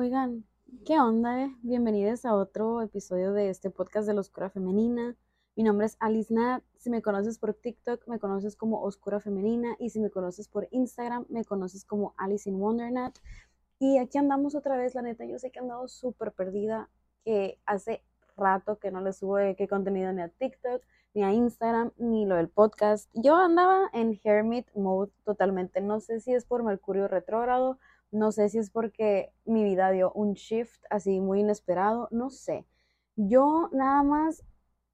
[0.00, 0.46] Oigan,
[0.86, 1.54] ¿qué onda?
[1.60, 5.14] Bienvenidos a otro episodio de este podcast de la Oscura Femenina.
[5.56, 6.62] Mi nombre es Alice Nat.
[6.78, 9.76] Si me conoces por TikTok, me conoces como Oscura Femenina.
[9.78, 13.14] Y si me conoces por Instagram, me conoces como Alice in Wonder Nat.
[13.78, 15.26] Y aquí andamos otra vez, la neta.
[15.26, 16.88] Yo sé que he andado súper perdida,
[17.22, 18.02] que hace
[18.38, 20.82] rato que no le subo qué contenido ni a TikTok,
[21.12, 23.10] ni a Instagram, ni lo del podcast.
[23.12, 25.82] Yo andaba en hermit mode totalmente.
[25.82, 27.78] No sé si es por Mercurio retrógrado
[28.12, 32.66] no sé si es porque mi vida dio un shift así muy inesperado, no sé.
[33.16, 34.44] Yo nada más,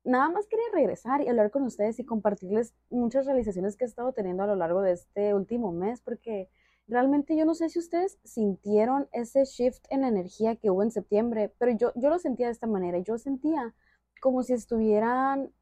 [0.04, 4.12] nada más quería regresar y hablar con ustedes y compartirles muchas realizaciones que he estado
[4.12, 6.48] teniendo a lo largo de este último mes, porque
[6.88, 10.90] realmente yo no sé si ustedes sintieron ese shift en la energía que hubo en
[10.90, 12.98] septiembre, pero yo, yo lo sentía de esta manera.
[12.98, 13.74] Yo sentía
[14.20, 15.52] como si estuvieran,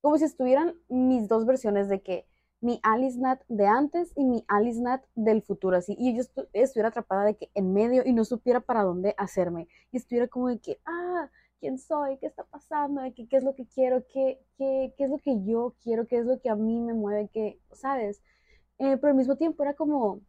[0.00, 2.29] como si estuvieran mis dos versiones de que
[2.60, 5.96] mi Alice Nat de antes y mi Alice Nat del futuro, así.
[5.98, 9.68] Y yo estu estuviera atrapada de que en medio y no supiera para dónde hacerme.
[9.92, 12.18] Y estuviera como de que, ah, ¿quién soy?
[12.18, 13.02] ¿Qué está pasando?
[13.14, 14.04] ¿Qué, qué es lo que quiero?
[14.12, 16.06] ¿Qué, qué, ¿Qué es lo que yo quiero?
[16.06, 17.30] ¿Qué es lo que a mí me mueve?
[17.32, 18.22] ¿Qué, sabes?
[18.78, 20.20] Eh, pero al mismo tiempo era como,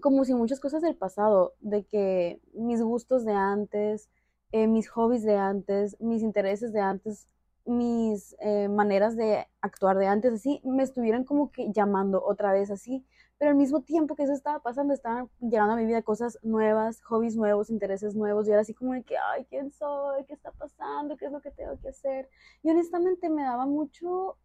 [0.00, 4.10] como si muchas cosas del pasado, de que mis gustos de antes,
[4.52, 7.26] eh, mis hobbies de antes, mis intereses de antes,
[7.64, 12.70] mis eh, maneras de actuar de antes, así, me estuvieran como que llamando otra vez
[12.70, 13.04] así,
[13.38, 17.02] pero al mismo tiempo que eso estaba pasando, estaban llegando a mi vida cosas nuevas,
[17.02, 20.24] hobbies nuevos, intereses nuevos, y era así como de que, ay, ¿quién soy?
[20.26, 21.16] ¿Qué está pasando?
[21.16, 22.28] ¿Qué es lo que tengo que hacer?
[22.62, 24.38] Y honestamente me daba mucho,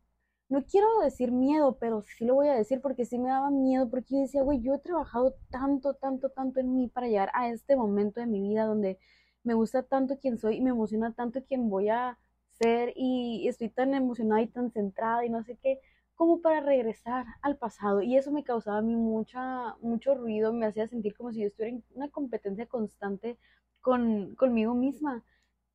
[0.49, 3.89] no quiero decir miedo, pero sí lo voy a decir porque sí me daba miedo,
[3.89, 7.49] porque yo decía, güey, yo he trabajado tanto, tanto, tanto en mí para llegar a
[7.49, 8.99] este momento de mi vida donde
[9.43, 12.17] me gusta tanto quién soy y me emociona tanto quién voy a
[12.59, 15.79] ser y estoy tan emocionada y tan centrada y no sé qué,
[16.15, 18.01] como para regresar al pasado.
[18.01, 21.47] Y eso me causaba a mí mucha, mucho ruido, me hacía sentir como si yo
[21.47, 23.37] estuviera en una competencia constante
[23.81, 25.23] con, conmigo misma.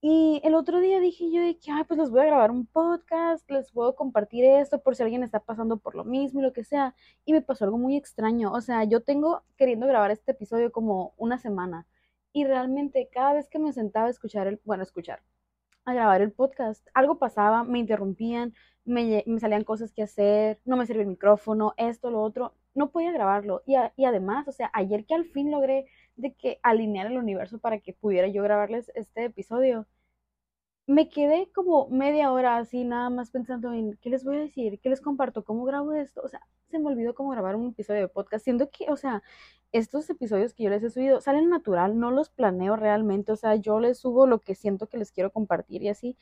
[0.04, 2.66] Y el otro día dije yo de que, ay, pues les voy a grabar un
[2.66, 6.53] podcast, les puedo compartir esto por si alguien está pasando por lo mismo y lo
[6.53, 6.94] que sea.
[7.25, 8.53] Y me pasó algo muy extraño.
[8.53, 11.87] O sea, yo tengo queriendo grabar este episodio como una semana.
[12.32, 15.22] Y realmente cada vez que me sentaba a escuchar el, bueno, escuchar,
[15.84, 16.87] a grabar el podcast.
[16.94, 18.54] Algo pasaba, me interrumpían,
[18.84, 22.91] me, me salían cosas que hacer, no me servía el micrófono, esto, lo otro, no
[22.91, 23.62] podía grabarlo.
[23.66, 27.19] Y, a, y además, o sea, ayer que al fin logré de que alinear el
[27.19, 29.87] universo para que pudiera yo grabarles este episodio,
[30.87, 34.81] me quedé como media hora así nada más pensando en qué les voy a decir,
[34.81, 38.00] qué les comparto, cómo grabo esto, o sea, se me olvidó cómo grabar un episodio
[38.03, 39.22] de podcast, siendo que, o sea,
[39.72, 43.56] estos episodios que yo les he subido salen natural, no los planeo realmente, o sea,
[43.56, 46.16] yo les subo lo que siento que les quiero compartir y así,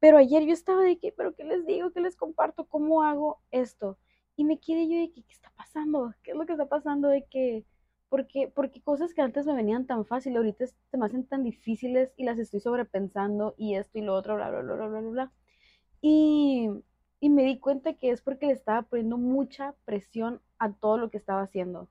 [0.00, 1.92] pero ayer yo estaba de que, pero ¿qué les digo?
[1.92, 2.66] ¿Qué les comparto?
[2.66, 3.98] ¿Cómo hago esto?
[4.36, 6.14] Y me quedé yo de que, ¿qué está pasando?
[6.22, 7.08] ¿Qué es lo que está pasando?
[7.08, 7.64] De que
[8.10, 12.12] porque, porque cosas que antes me venían tan fácil, ahorita se me hacen tan difíciles
[12.16, 15.32] y las estoy sobrepensando y esto y lo otro, bla, bla, bla, bla, bla.
[16.02, 16.68] Y,
[17.20, 21.10] y me di cuenta que es porque le estaba poniendo mucha presión a todo lo
[21.10, 21.88] que estaba haciendo.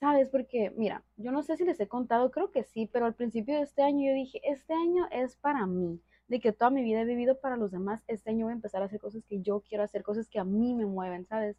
[0.00, 0.28] ¿Sabes?
[0.28, 3.54] Porque, mira, yo no sé si les he contado, creo que sí, pero al principio
[3.54, 7.02] de este año yo dije, este año es para mí, de que toda mi vida
[7.02, 9.60] he vivido para los demás, este año voy a empezar a hacer cosas que yo
[9.60, 11.56] quiero hacer, cosas que a mí me mueven, ¿sabes?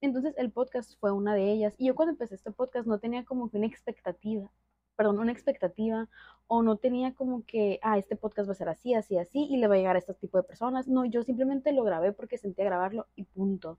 [0.00, 1.74] Entonces el podcast fue una de ellas.
[1.78, 4.50] Y yo cuando empecé este podcast no tenía como que una expectativa,
[4.96, 6.08] perdón, una expectativa
[6.46, 9.56] o no tenía como que, ah, este podcast va a ser así, así, así y
[9.58, 10.88] le va a llegar a este tipo de personas.
[10.88, 13.78] No, yo simplemente lo grabé porque sentía grabarlo y punto.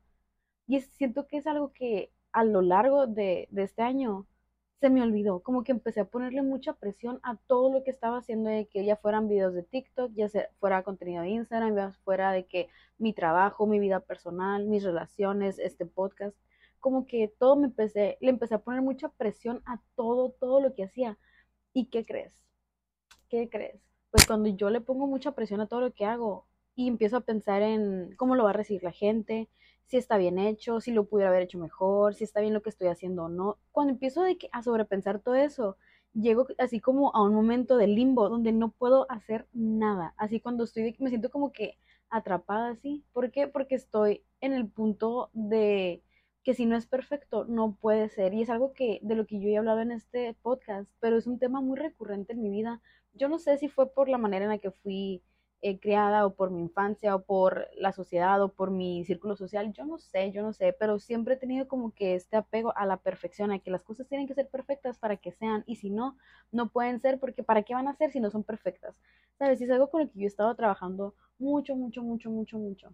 [0.67, 4.27] Y siento que es algo que a lo largo de, de este año
[4.79, 8.17] se me olvidó, como que empecé a ponerle mucha presión a todo lo que estaba
[8.17, 10.27] haciendo, de que ya fueran videos de TikTok, ya
[10.59, 15.57] fuera contenido de Instagram, ya fuera de que mi trabajo, mi vida personal, mis relaciones,
[15.57, 16.37] este podcast,
[16.79, 20.73] como que todo me empecé, le empecé a poner mucha presión a todo, todo lo
[20.75, 21.17] que hacía.
[21.73, 22.45] ¿Y qué crees?
[23.29, 23.81] ¿Qué crees?
[24.11, 27.21] Pues cuando yo le pongo mucha presión a todo lo que hago y empiezo a
[27.21, 29.49] pensar en cómo lo va a recibir la gente,
[29.87, 32.69] si está bien hecho, si lo pudiera haber hecho mejor, si está bien lo que
[32.69, 33.57] estoy haciendo o no.
[33.71, 35.77] Cuando empiezo a sobrepensar todo eso,
[36.13, 40.13] llego así como a un momento de limbo donde no puedo hacer nada.
[40.17, 41.77] Así cuando estoy, me siento como que
[42.09, 43.05] atrapada así.
[43.13, 43.47] ¿Por qué?
[43.47, 46.03] Porque estoy en el punto de
[46.43, 48.33] que si no es perfecto, no puede ser.
[48.33, 51.27] Y es algo que de lo que yo he hablado en este podcast, pero es
[51.27, 52.81] un tema muy recurrente en mi vida.
[53.13, 55.23] Yo no sé si fue por la manera en la que fui
[55.61, 59.73] eh, criada o por mi infancia o por la sociedad o por mi círculo social,
[59.73, 62.85] yo no sé, yo no sé, pero siempre he tenido como que este apego a
[62.85, 65.89] la perfección, a que las cosas tienen que ser perfectas para que sean y si
[65.89, 66.17] no,
[66.51, 69.01] no pueden ser porque ¿para qué van a ser si no son perfectas?
[69.39, 69.59] ¿Sabes?
[69.61, 72.93] Y es algo con lo que yo he estado trabajando mucho, mucho, mucho, mucho, mucho.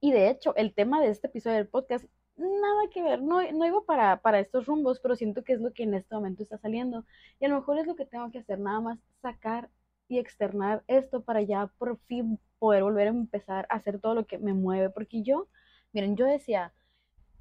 [0.00, 2.06] Y de hecho, el tema de este episodio del podcast
[2.36, 5.72] nada que ver, no, no iba para, para estos rumbos, pero siento que es lo
[5.72, 7.04] que en este momento está saliendo.
[7.38, 9.70] Y a lo mejor es lo que tengo que hacer, nada más sacar
[10.10, 14.26] y externar esto para ya por fin poder volver a empezar a hacer todo lo
[14.26, 14.90] que me mueve.
[14.90, 15.48] Porque yo,
[15.92, 16.72] miren, yo decía,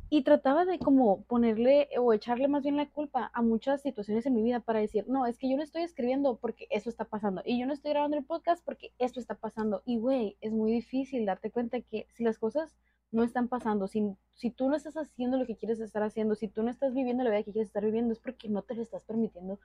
[0.09, 4.35] y trataba de como ponerle o echarle más bien la culpa a muchas situaciones en
[4.35, 7.41] mi vida para decir, no, es que yo no estoy escribiendo porque eso está pasando
[7.45, 9.83] y yo no estoy grabando el podcast porque esto está pasando.
[9.85, 12.75] Y güey, es muy difícil darte cuenta que si las cosas
[13.11, 16.47] no están pasando, si, si tú no estás haciendo lo que quieres estar haciendo, si
[16.47, 18.81] tú no estás viviendo la vida que quieres estar viviendo, es porque no te lo
[18.81, 19.59] estás permitiendo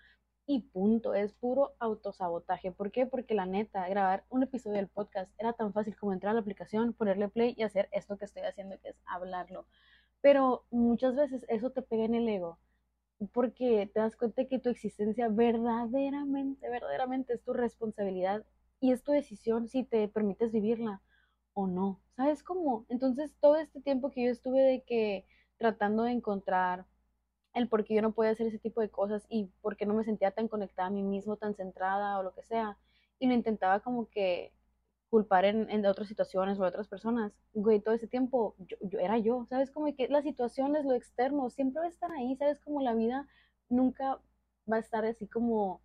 [0.47, 2.73] y punto, es puro autosabotaje.
[2.73, 3.07] ¿Por qué?
[3.07, 6.41] Porque la neta, grabar un episodio del podcast era tan fácil como entrar a la
[6.41, 9.67] aplicación, ponerle play y hacer esto que estoy haciendo, que es hablarlo.
[10.21, 12.59] Pero muchas veces eso te pega en el ego
[13.33, 18.45] porque te das cuenta que tu existencia verdaderamente, verdaderamente es tu responsabilidad
[18.81, 21.01] y es tu decisión si te permites vivirla
[21.55, 22.01] o no.
[22.17, 22.85] ¿Sabes cómo?
[22.89, 25.27] Entonces todo este tiempo que yo estuve de que
[25.59, 26.87] tratando de encontrar
[27.55, 29.95] el por qué yo no podía hacer ese tipo de cosas y por qué no
[29.95, 32.77] me sentía tan conectada a mí mismo, tan centrada o lo que sea,
[33.19, 34.53] y lo intentaba como que
[35.09, 39.19] culpar en, en otras situaciones o otras personas, güey, todo ese tiempo yo, yo, era
[39.19, 39.71] yo, ¿sabes?
[39.71, 42.59] Como que las situaciones, lo externo, siempre va a estar ahí, ¿sabes?
[42.61, 43.29] Como la vida
[43.69, 44.19] nunca
[44.71, 45.81] va a estar así como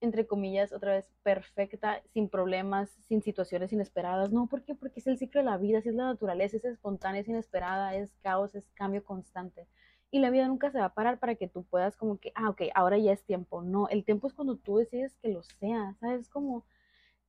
[0.00, 4.32] entre comillas, otra vez perfecta, sin problemas, sin situaciones inesperadas.
[4.32, 4.74] No, ¿por qué?
[4.74, 7.94] Porque es el ciclo de la vida, si es la naturaleza, es espontánea, es inesperada,
[7.94, 9.66] es caos, es cambio constante.
[10.10, 12.48] Y la vida nunca se va a parar para que tú puedas como que, ah,
[12.50, 13.62] ok, ahora ya es tiempo.
[13.62, 16.28] No, el tiempo es cuando tú decides que lo sea, ¿sabes?
[16.28, 16.64] Como,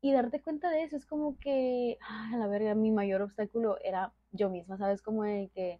[0.01, 4.13] y darte cuenta de eso es como que, ah, la verga, mi mayor obstáculo era
[4.31, 5.01] yo misma, ¿sabes?
[5.01, 5.79] Como de que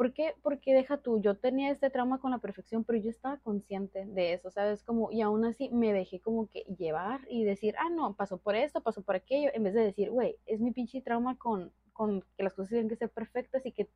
[0.00, 0.34] ¿Por qué?
[0.40, 4.32] Porque deja tú, yo tenía este trauma con la perfección, pero yo estaba consciente de
[4.32, 4.82] eso, ¿sabes?
[4.82, 8.54] Como, y aún así me dejé como que llevar y decir, ah, no, pasó por
[8.54, 12.22] esto, pasó por aquello, en vez de decir, güey, es mi pinche trauma con, con
[12.34, 13.90] que las cosas tienen que ser perfectas y que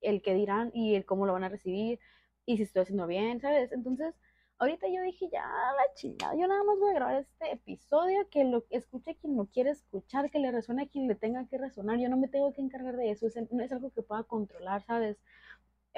[0.00, 2.00] el que dirán y el cómo lo van a recibir
[2.46, 3.72] y si estoy haciendo bien, ¿sabes?
[3.72, 4.14] Entonces,
[4.58, 8.44] ahorita yo dije, ya, la chingada, yo nada más voy a grabar este episodio, que
[8.44, 11.98] lo escuche quien lo quiere escuchar, que le resuene a quien le tenga que resonar,
[11.98, 14.82] yo no me tengo que encargar de eso, es, no es algo que pueda controlar,
[14.84, 15.18] ¿sabes?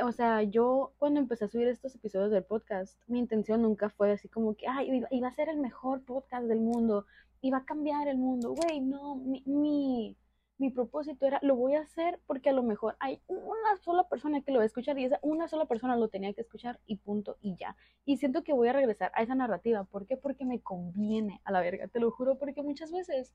[0.03, 4.13] O sea, yo cuando empecé a subir estos episodios del podcast, mi intención nunca fue
[4.13, 7.07] así como que, ay, iba, a ser el mejor podcast del mundo,
[7.41, 10.17] iba a cambiar el mundo, güey, no, mi, mi
[10.59, 14.43] mi propósito era, lo voy a hacer porque a lo mejor hay una sola persona
[14.43, 16.97] que lo va a escuchar y esa una sola persona lo tenía que escuchar y
[16.97, 17.77] punto y ya.
[18.05, 19.85] Y siento que voy a regresar a esa narrativa.
[19.85, 20.17] ¿Por qué?
[20.17, 23.33] Porque me conviene a la verga, te lo juro, porque muchas veces,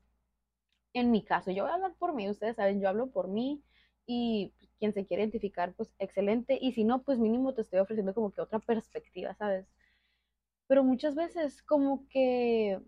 [0.92, 3.62] en mi caso, yo voy a hablar por mí, ustedes saben, yo hablo por mí
[4.06, 6.58] y quien se quiere identificar, pues excelente.
[6.60, 9.66] Y si no, pues mínimo te estoy ofreciendo como que otra perspectiva, ¿sabes?
[10.66, 12.80] Pero muchas veces como que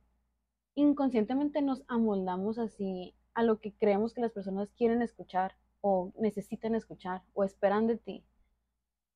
[0.75, 6.75] inconscientemente nos amoldamos así a lo que creemos que las personas quieren escuchar o necesitan
[6.75, 8.25] escuchar o esperan de ti.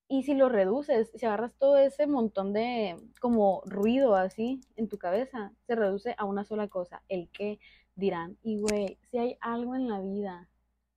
[0.08, 4.98] Y si lo reduces, si agarras todo ese montón de como ruido así en tu
[4.98, 7.60] cabeza, se reduce a una sola cosa, el que
[7.94, 8.36] dirán.
[8.42, 10.48] Y güey, si hay algo en la vida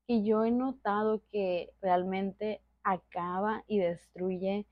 [0.06, 4.68] que yo he notado que realmente acaba y destruye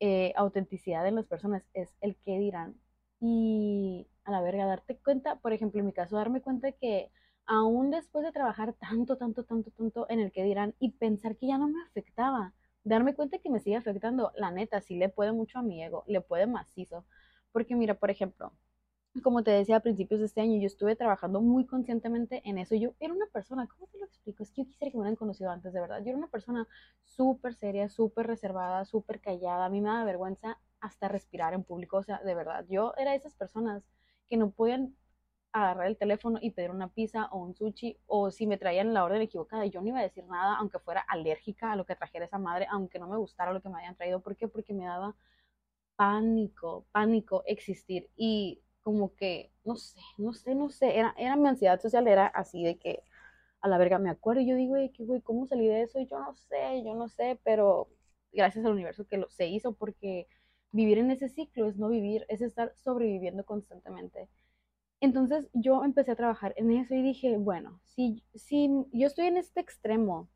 [0.00, 2.78] eh, autenticidad en las personas, es el que dirán.
[3.18, 7.10] Y a la verga, darte cuenta, por ejemplo, en mi caso, darme cuenta que
[7.48, 11.48] aún después de trabajar tanto, tanto, tanto, tanto en el que dirán y pensar que
[11.48, 12.54] ya no me afectaba,
[12.84, 16.04] darme cuenta que me sigue afectando, la neta, sí le puede mucho a mi ego,
[16.06, 17.04] le puede macizo.
[17.52, 18.52] Porque mira, por ejemplo,
[19.22, 22.74] como te decía a principios de este año, yo estuve trabajando muy conscientemente en eso.
[22.76, 24.42] Yo era una persona, ¿cómo te lo explico?
[24.42, 25.98] Es que yo quisiera que me hubieran conocido antes, de verdad.
[26.00, 26.68] Yo era una persona
[27.04, 29.64] súper seria, súper reservada, súper callada.
[29.64, 31.96] A mí me da vergüenza hasta respirar en público.
[31.96, 33.82] O sea, de verdad, yo era de esas personas
[34.28, 34.94] que no podían
[35.58, 39.04] agarrar el teléfono y pedir una pizza o un sushi, o si me traían la
[39.04, 42.24] orden equivocada, yo no iba a decir nada, aunque fuera alérgica a lo que trajera
[42.26, 44.20] esa madre, aunque no me gustara lo que me habían traído.
[44.20, 44.48] ¿Por qué?
[44.48, 45.14] Porque me daba
[45.96, 48.08] pánico, pánico existir.
[48.16, 52.26] Y como que, no sé, no sé, no sé, era, era mi ansiedad social, era
[52.26, 53.02] así de que
[53.60, 55.98] a la verga me acuerdo y yo digo, que güey, ¿cómo salí de eso?
[56.00, 57.88] Y yo no sé, yo no sé, pero
[58.32, 60.28] gracias al universo que lo se hizo porque
[60.72, 64.28] vivir en ese ciclo es no vivir, es estar sobreviviendo constantemente.
[65.00, 69.36] Entonces yo empecé a trabajar en eso y dije, bueno, si, si yo estoy en
[69.36, 70.28] este extremo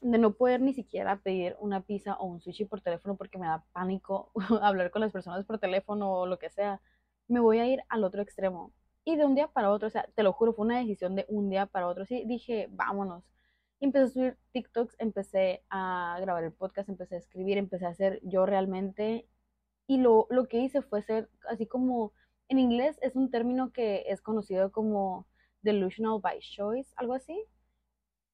[0.00, 3.46] de no poder ni siquiera pedir una pizza o un sushi por teléfono porque me
[3.46, 4.32] da pánico
[4.62, 6.80] hablar con las personas por teléfono o lo que sea,
[7.28, 8.72] me voy a ir al otro extremo.
[9.04, 11.26] Y de un día para otro, o sea, te lo juro, fue una decisión de
[11.28, 12.04] un día para otro.
[12.04, 13.24] Sí, dije, vámonos.
[13.80, 17.90] Y empecé a subir TikToks, empecé a grabar el podcast, empecé a escribir, empecé a
[17.90, 19.28] hacer yo realmente.
[19.88, 22.12] Y lo, lo que hice fue ser así como
[22.52, 25.26] en inglés es un término que es conocido como
[25.62, 27.44] delusional by choice, algo así.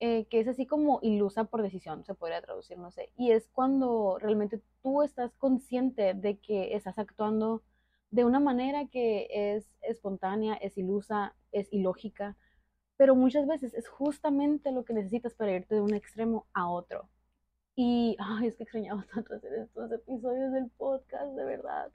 [0.00, 3.12] eh, que es así como ilusa por decisión, se podría traducir, no sé.
[3.16, 7.62] Y es cuando realmente tú estás consciente de que estás actuando
[8.10, 12.36] de una manera que es espontánea, es ilusa, es ilógica,
[12.96, 17.08] pero muchas veces es justamente lo que necesitas para irte de un extremo a otro.
[17.76, 21.92] Y ay, es que extrañaba tanto hacer estos episodios del podcast, de verdad.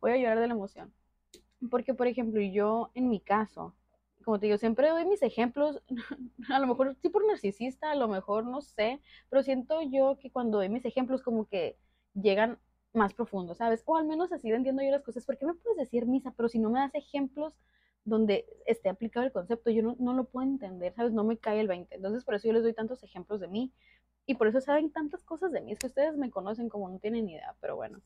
[0.00, 0.94] Voy a llorar de la emoción.
[1.70, 3.74] Porque, por ejemplo, yo en mi caso,
[4.24, 5.82] como te digo, siempre doy mis ejemplos,
[6.48, 10.30] a lo mejor sí por narcisista, a lo mejor no sé, pero siento yo que
[10.30, 11.76] cuando doy mis ejemplos como que
[12.14, 12.58] llegan
[12.92, 13.82] más profundos, ¿sabes?
[13.86, 15.26] O al menos así entiendo yo las cosas.
[15.26, 16.32] ¿Por qué me puedes decir misa?
[16.36, 17.54] Pero si no me das ejemplos
[18.04, 21.12] donde esté aplicado el concepto, yo no, no lo puedo entender, ¿sabes?
[21.12, 21.94] No me cae el 20.
[21.96, 23.72] Entonces, por eso yo les doy tantos ejemplos de mí.
[24.26, 25.72] Y por eso saben tantas cosas de mí.
[25.72, 28.00] Es que ustedes me conocen como no tienen idea, pero bueno.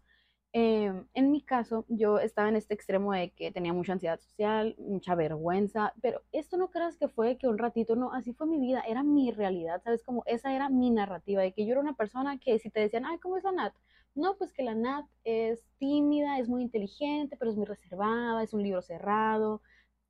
[0.53, 4.75] Em, en mi caso, yo estaba en este extremo de que tenía mucha ansiedad social,
[4.79, 8.59] mucha vergüenza, pero esto no creas que fue que un ratito, no, así fue mi
[8.59, 10.03] vida, era mi realidad, ¿sabes?
[10.03, 13.05] Como esa era mi narrativa, de que yo era una persona que si te decían,
[13.05, 13.75] ay, ¿cómo es la Nat?
[14.15, 18.55] No, pues que la Nat es tímida, es muy inteligente, pero es muy reservada, es
[18.55, 19.61] un libro cerrado,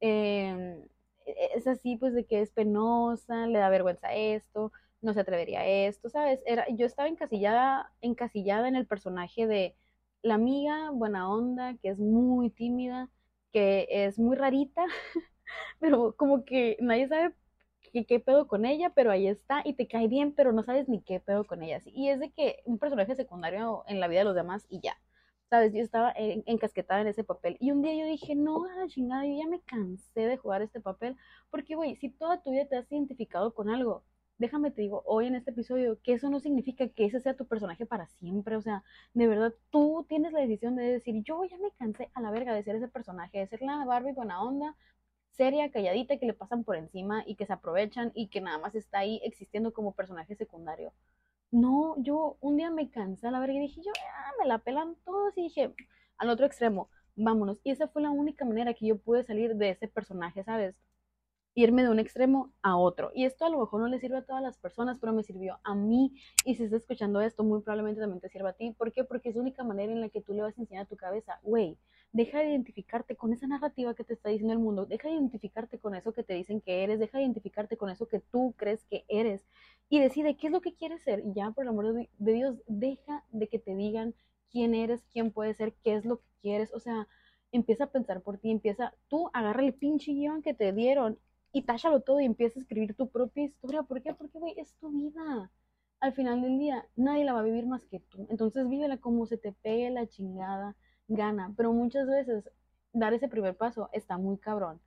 [0.00, 0.82] em,
[1.26, 5.60] e-, es así, pues de que es penosa, le da vergüenza esto, no se atrevería
[5.60, 6.42] a esto, ¿sabes?
[6.46, 9.74] Era, yo estaba encasillada, encasillada en el personaje de
[10.22, 13.08] la amiga buena onda, que es muy tímida,
[13.52, 14.84] que es muy rarita,
[15.80, 17.34] pero como que nadie sabe
[18.06, 21.02] qué, pedo con ella, pero ahí está y te cae bien, pero no sabes ni
[21.02, 21.80] qué pedo con ella.
[21.86, 24.96] Y es de que un personaje secundario en la vida de los demás y ya.
[25.50, 25.72] ¿Sabes?
[25.72, 27.56] Yo estaba encasquetada en ese papel.
[27.58, 31.16] Y un día yo dije, no, chingada, yo ya me cansé de jugar este papel.
[31.50, 34.04] Porque, güey, si toda tu vida te has identificado con algo,
[34.38, 37.46] déjame te digo hoy en este episodio que eso no significa que ese sea tu
[37.46, 38.56] personaje para siempre.
[38.56, 42.20] O sea, de verdad, tú tienes la decisión de decir, yo ya me cansé a
[42.20, 44.76] la verga de ser ese personaje, de ser la Barbie buena onda,
[45.32, 48.74] seria, calladita, que le pasan por encima y que se aprovechan y que nada más
[48.74, 50.92] está ahí existiendo como personaje secundario.
[51.50, 54.58] No, yo un día me cansé a la verga y dije, yo, ah, me la
[54.58, 55.74] pelan todos y dije,
[56.18, 57.60] al otro extremo, vámonos.
[57.64, 60.76] Y esa fue la única manera que yo pude salir de ese personaje, ¿sabes?
[61.62, 63.10] Irme de un extremo a otro.
[63.14, 65.58] Y esto a lo mejor no le sirve a todas las personas, pero me sirvió
[65.64, 66.14] a mí.
[66.44, 68.70] Y si estás escuchando esto, muy probablemente también te sirva a ti.
[68.70, 69.04] ¿Por qué?
[69.04, 70.96] Porque es la única manera en la que tú le vas a enseñar a tu
[70.96, 71.76] cabeza, güey,
[72.12, 75.78] deja de identificarte con esa narrativa que te está diciendo el mundo, deja de identificarte
[75.78, 78.84] con eso que te dicen que eres, deja de identificarte con eso que tú crees
[78.84, 79.46] que eres
[79.88, 81.20] y decide qué es lo que quieres ser.
[81.24, 84.14] Y ya, por el amor de Dios, deja de que te digan
[84.50, 86.72] quién eres, quién puedes ser, qué es lo que quieres.
[86.72, 87.08] O sea,
[87.52, 91.18] empieza a pensar por ti, empieza, tú agarra el pinche guion que te dieron
[91.52, 93.82] y táchalo todo y empieza a escribir tu propia historia.
[93.82, 94.14] ¿Por qué?
[94.14, 95.50] Porque, güey, es tu vida.
[96.00, 98.26] Al final del día, nadie la va a vivir más que tú.
[98.30, 100.76] Entonces, vívela como se te pegue la chingada
[101.08, 101.52] gana.
[101.56, 102.50] Pero muchas veces,
[102.92, 104.80] dar ese primer paso está muy cabrón.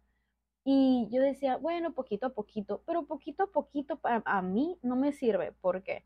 [0.64, 4.96] Y yo decía, bueno, poquito a poquito, pero poquito a poquito para a mí no
[4.96, 5.54] me sirve.
[5.54, 6.06] ¿Por qué?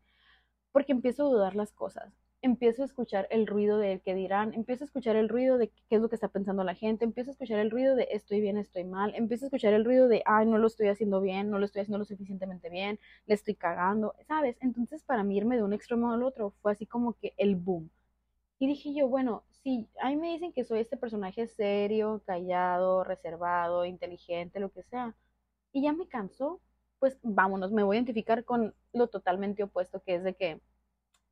[0.72, 2.12] Porque empiezo a dudar las cosas
[2.46, 5.96] empiezo a escuchar el ruido de que dirán, empiezo a escuchar el ruido de qué
[5.96, 8.56] es lo que está pensando la gente, empiezo a escuchar el ruido de estoy bien,
[8.56, 11.58] estoy mal, empiezo a escuchar el ruido de, ay, no lo estoy haciendo bien, no
[11.58, 14.56] lo estoy haciendo lo suficientemente bien, le estoy cagando, ¿sabes?
[14.60, 17.90] Entonces para mí irme de un extremo al otro fue así como que el boom.
[18.58, 23.04] Y dije yo, bueno, si a mí me dicen que soy este personaje serio, callado,
[23.04, 25.14] reservado, inteligente, lo que sea,
[25.72, 26.60] y ya me cansó,
[26.98, 30.60] pues vámonos, me voy a identificar con lo totalmente opuesto, que es de que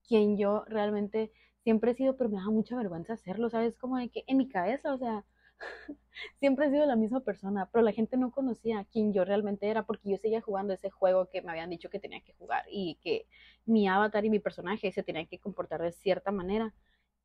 [0.06, 1.32] quien yo realmente
[1.62, 3.76] siempre he sido, pero me da mucha vergüenza hacerlo, ¿sabes?
[3.78, 5.24] Como de que en mi cabeza, o sea,
[6.40, 9.84] siempre he sido la misma persona, pero la gente no conocía quién yo realmente era
[9.84, 12.96] porque yo seguía jugando ese juego que me habían dicho que tenía que jugar y
[13.02, 13.26] que
[13.66, 16.74] mi avatar y mi personaje se tenían que comportar de cierta manera.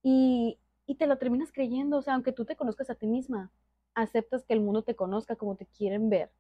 [0.04, 3.52] Y, y te lo terminas creyendo, o sea, aunque tú te conozcas a ti misma,
[3.96, 6.32] aceptas que el mundo te conozca como te quieren ver.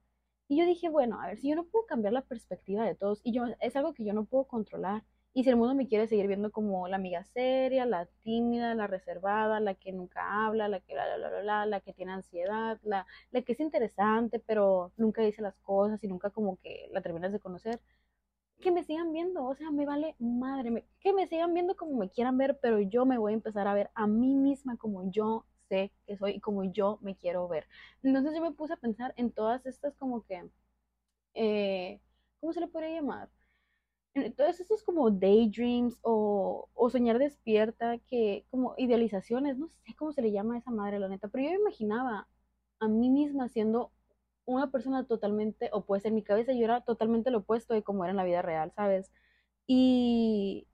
[0.48, 3.22] Y yo dije, bueno, a ver, si yo no puedo cambiar la perspectiva de todos
[3.24, 6.07] y yo es algo que yo no puedo controlar y si el mundo me quiere
[6.07, 10.79] seguir viendo como la amiga seria, la tímida, la reservada, la que nunca habla, la
[10.81, 15.21] que la, la, la, la, que tiene ansiedad, la, la que es interesante, pero nunca
[15.21, 17.79] dice las cosas y nunca como que la terminas de conocer,
[18.62, 22.09] que me sigan viendo, o sea, me vale madre, que me sigan viendo como me
[22.09, 25.45] quieran ver, pero yo me voy a empezar a ver a mí misma como yo
[25.69, 27.67] sé que soy y como yo me quiero ver.
[28.03, 30.50] Entonces yo me puse a pensar en todas estas como que,
[31.36, 32.01] eh,
[32.41, 33.29] ¿cómo se le podría llamar?
[34.25, 40.11] Entonces, eso es como daydreams o, o, soñar despierta, que como idealizaciones, no sé cómo
[40.11, 42.27] se le llama a esa madre, la neta, pero yo me imaginaba
[42.79, 43.91] a mí misma siendo
[44.45, 46.09] una persona totalmente opuesta.
[46.09, 48.71] En mi cabeza yo era totalmente lo opuesto de como era en la vida real,
[48.75, 49.11] ¿sabes?
[49.67, 50.67] Y,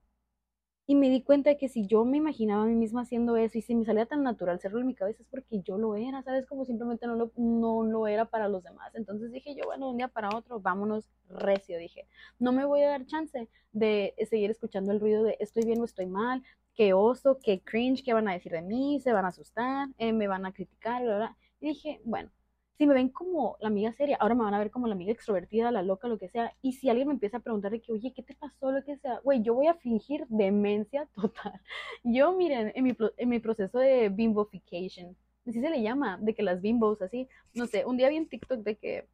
[0.88, 3.62] Y me di cuenta que si yo me imaginaba a mí misma haciendo eso y
[3.62, 6.46] si me salía tan natural hacerlo en mi cabeza es porque yo lo era, ¿sabes?
[6.46, 8.94] Como simplemente no lo, no lo era para los demás.
[8.94, 12.06] Entonces dije yo, bueno, un día para otro, vámonos recio, dije.
[12.38, 15.84] No me voy a dar chance de seguir escuchando el ruido de estoy bien o
[15.84, 16.42] estoy mal,
[16.76, 20.12] qué oso, qué cringe, qué van a decir de mí, se van a asustar, eh,
[20.12, 21.30] me van a criticar, ¿verdad?
[21.60, 22.30] Y dije, bueno,
[22.76, 25.12] si me ven como la amiga seria, ahora me van a ver como la amiga
[25.12, 26.54] extrovertida, la loca, lo que sea.
[26.62, 28.70] Y si alguien me empieza a preguntar de que, oye, ¿qué te pasó?
[28.70, 31.60] Lo que sea, güey, yo voy a fingir demencia total.
[32.04, 35.16] Yo, miren, en mi, en mi proceso de bimbofication,
[35.46, 38.28] así se le llama, de que las bimbos, así, no sé, un día vi en
[38.28, 39.08] TikTok de que,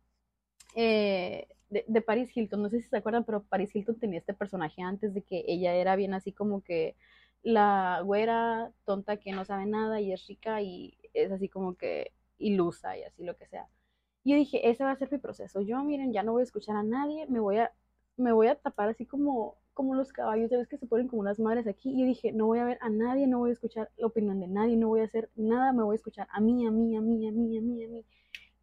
[0.75, 4.35] eh, de, de, Paris Hilton, no sé si se acuerdan, pero Paris Hilton tenía este
[4.35, 6.97] personaje antes de que ella era bien así como que
[7.43, 12.13] la güera tonta que no sabe nada y es rica y es así como que
[12.39, 13.69] ilusa y así lo que sea.
[14.25, 15.61] Y yo dije, ese va a ser mi proceso.
[15.63, 17.73] Yo, miren, ya no voy a escuchar a nadie, me voy a,
[18.17, 20.69] me voy a tapar así como, como los caballos, ¿sabes?
[20.69, 21.91] Que se ponen como unas madres aquí.
[22.01, 24.49] Y dije, no voy a ver a nadie, no voy a escuchar la opinión de
[24.49, 27.01] nadie, no voy a hacer nada, me voy a escuchar a mí, a mí, a
[27.01, 28.05] mí, a mí, a mí, a mí.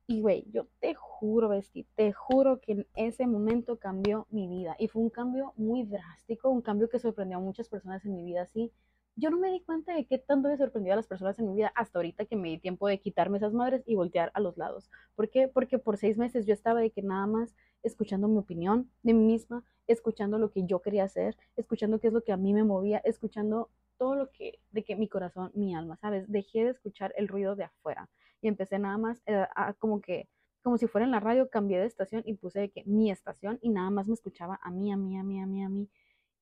[0.07, 4.75] Y, güey, yo te juro, Besti, te juro que en ese momento cambió mi vida.
[4.79, 8.23] Y fue un cambio muy drástico, un cambio que sorprendió a muchas personas en mi
[8.23, 8.71] vida, así
[9.19, 11.55] yo no me di cuenta de qué tanto me sorprendió a las personas en mi
[11.55, 14.57] vida hasta ahorita que me di tiempo de quitarme esas madres y voltear a los
[14.57, 14.89] lados.
[15.15, 15.47] ¿Por qué?
[15.47, 19.23] Porque por seis meses yo estaba de que nada más escuchando mi opinión de mí
[19.23, 22.63] misma, escuchando lo que yo quería hacer, escuchando qué es lo que a mí me
[22.63, 26.29] movía, escuchando todo lo que, de que mi corazón, mi alma, ¿sabes?
[26.31, 28.09] Dejé de escuchar el ruido de afuera
[28.41, 30.29] y empecé nada más eh, a como que,
[30.61, 33.59] como si fuera en la radio, cambié de estación y puse de que mi estación
[33.61, 35.89] y nada más me escuchaba a mí, a mí, a mí, a mí, a mí.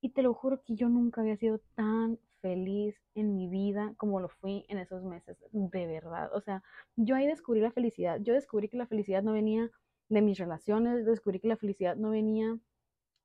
[0.02, 4.20] Y te lo juro que yo nunca había sido tan feliz en mi vida como
[4.20, 6.30] lo fui en esos meses, de verdad.
[6.34, 6.64] O sea,
[6.96, 8.20] yo ahí descubrí la felicidad.
[8.22, 9.70] Yo descubrí que la felicidad no venía
[10.10, 12.58] de mis relaciones, descubrí que la felicidad no venía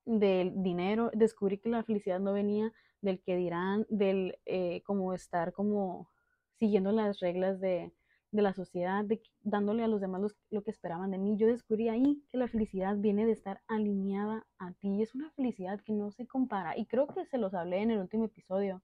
[0.04, 5.52] del dinero, descubrí que la felicidad no venía del que dirán, del eh, como estar
[5.52, 6.08] como
[6.58, 7.92] siguiendo las reglas de,
[8.32, 11.36] de la sociedad, de, dándole a los demás lo que esperaban de mí.
[11.36, 15.02] Yo descubrí ahí que la felicidad viene de estar alineada a ti.
[15.02, 16.76] Es una felicidad que no se compara.
[16.76, 18.82] Y creo que se los hablé en el último episodio.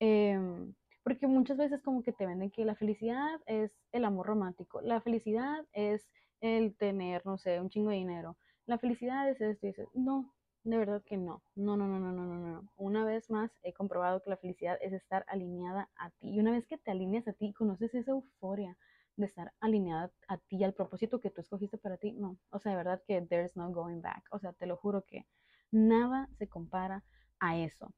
[0.00, 4.80] Em, porque muchas veces como que te venden que la felicidad es el amor romántico.
[4.80, 8.36] La felicidad es el tener, no sé, un chingo de dinero.
[8.66, 11.42] La felicidad es esto y dices, no, de verdad que no.
[11.54, 12.72] No, no, no, no, no, no, no.
[12.76, 16.30] Una vez más he comprobado que la felicidad es estar alineada a ti.
[16.30, 18.76] Y una vez que te alineas a ti, conoces esa euforia
[19.16, 22.12] de estar alineada a ti, al propósito que tú escogiste para ti.
[22.12, 24.24] No, o sea, de verdad que there's no going back.
[24.30, 25.26] O sea, te lo juro que
[25.70, 27.04] nada se compara
[27.38, 27.94] a eso.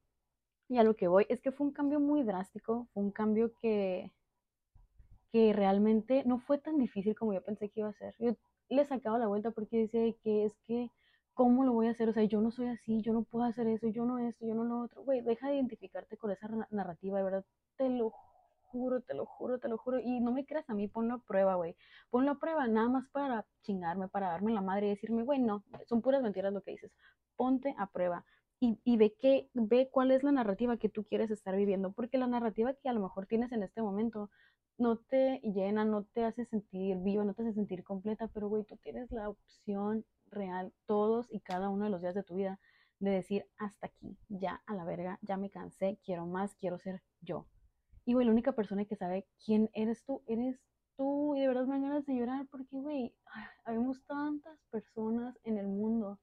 [0.69, 3.51] Y a lo que voy es que fue un cambio muy drástico, fue un cambio
[3.61, 4.13] que,
[5.31, 8.15] que realmente no fue tan difícil como yo pensé que iba a ser.
[8.19, 8.35] Yo
[8.69, 10.91] le sacaba la vuelta porque decía que es que
[11.39, 12.09] ¿cómo lo voy a hacer?
[12.09, 14.53] O sea, yo no soy así, yo no puedo hacer eso, yo no esto, yo
[14.55, 15.03] no lo otro.
[15.03, 17.45] Güey, deja de identificarte con esa narrativa, de verdad,
[17.77, 18.11] te lo
[18.63, 20.01] juro, te lo juro, te lo juro.
[20.01, 21.77] Y no me creas a mí, ponlo a prueba, güey.
[22.09, 25.63] Ponlo a prueba nada más para chingarme, para darme la madre y decirme, güey, no,
[25.87, 26.91] son puras mentiras lo que dices.
[27.37, 28.25] Ponte a prueba.
[28.61, 32.17] Y, y, ve, qué, ve cuál es la narrativa que tú quieres estar viviendo, porque
[32.17, 34.29] la narrativa que a lo mejor tienes en este momento
[34.77, 38.63] no te llena, no te hace sentir viva, no te hace sentir completa, pero güey,
[38.65, 42.59] tú tienes la opción real todos y cada uno de los días de tu vida
[42.99, 47.01] de decir hasta aquí, ya a la verga, ya me cansé, quiero más, quiero ser
[47.21, 47.47] yo.
[48.05, 50.59] Y güey, la única persona que sabe quién eres tú, eres
[50.97, 51.35] tú.
[51.35, 53.13] Y de verdad me dan ganas de llorar porque, güey,
[53.63, 56.19] habemos tantas personas en el mundo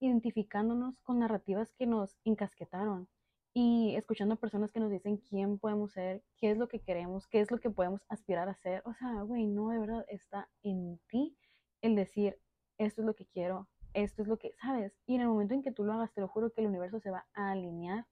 [0.00, 3.08] identificándonos con narrativas que nos encasquetaron
[3.54, 7.28] y escuchando a personas que nos dicen quién podemos ser, qué es lo que queremos,
[7.28, 8.82] qué es lo que podemos aspirar a ser.
[8.84, 11.36] O sea, güey, no, de verdad está en ti
[11.80, 12.36] el decir,
[12.78, 14.92] esto es lo que quiero, esto es lo que, ¿sabes?
[15.06, 16.98] Y en el momento en que tú lo hagas, te lo juro que el universo
[16.98, 18.06] se va a alinear.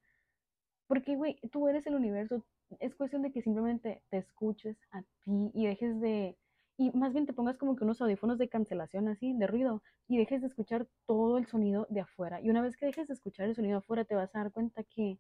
[0.87, 2.45] Porque, güey, tú eres el universo.
[2.79, 6.39] Es cuestión de que simplemente te escuches a ti y dejes de...
[6.77, 10.19] Y más bien te pongas como que unos audífonos de cancelación así, de ruido, y
[10.19, 12.41] dejes de escuchar todo el sonido de afuera.
[12.41, 14.53] Y una vez que dejes de escuchar el sonido de afuera, te vas a dar
[14.53, 15.19] cuenta que,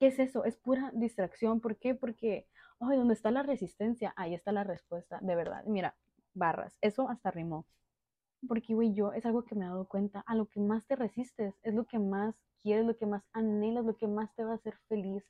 [0.00, 0.44] ¿qué es eso?
[0.44, 1.60] Es pura distracción.
[1.60, 1.94] ¿Por qué?
[1.94, 2.46] Porque,
[2.80, 5.64] ay, donde está la resistencia, ahí está la respuesta, de verdad.
[5.66, 5.96] Mira,
[6.34, 7.66] barras, eso hasta rimó.
[8.48, 10.96] Porque, güey, yo es algo que me he dado cuenta, a lo que más te
[10.96, 14.52] resistes, es lo que más quieres, lo que más anhelas, lo que más te va
[14.52, 15.24] a hacer feliz.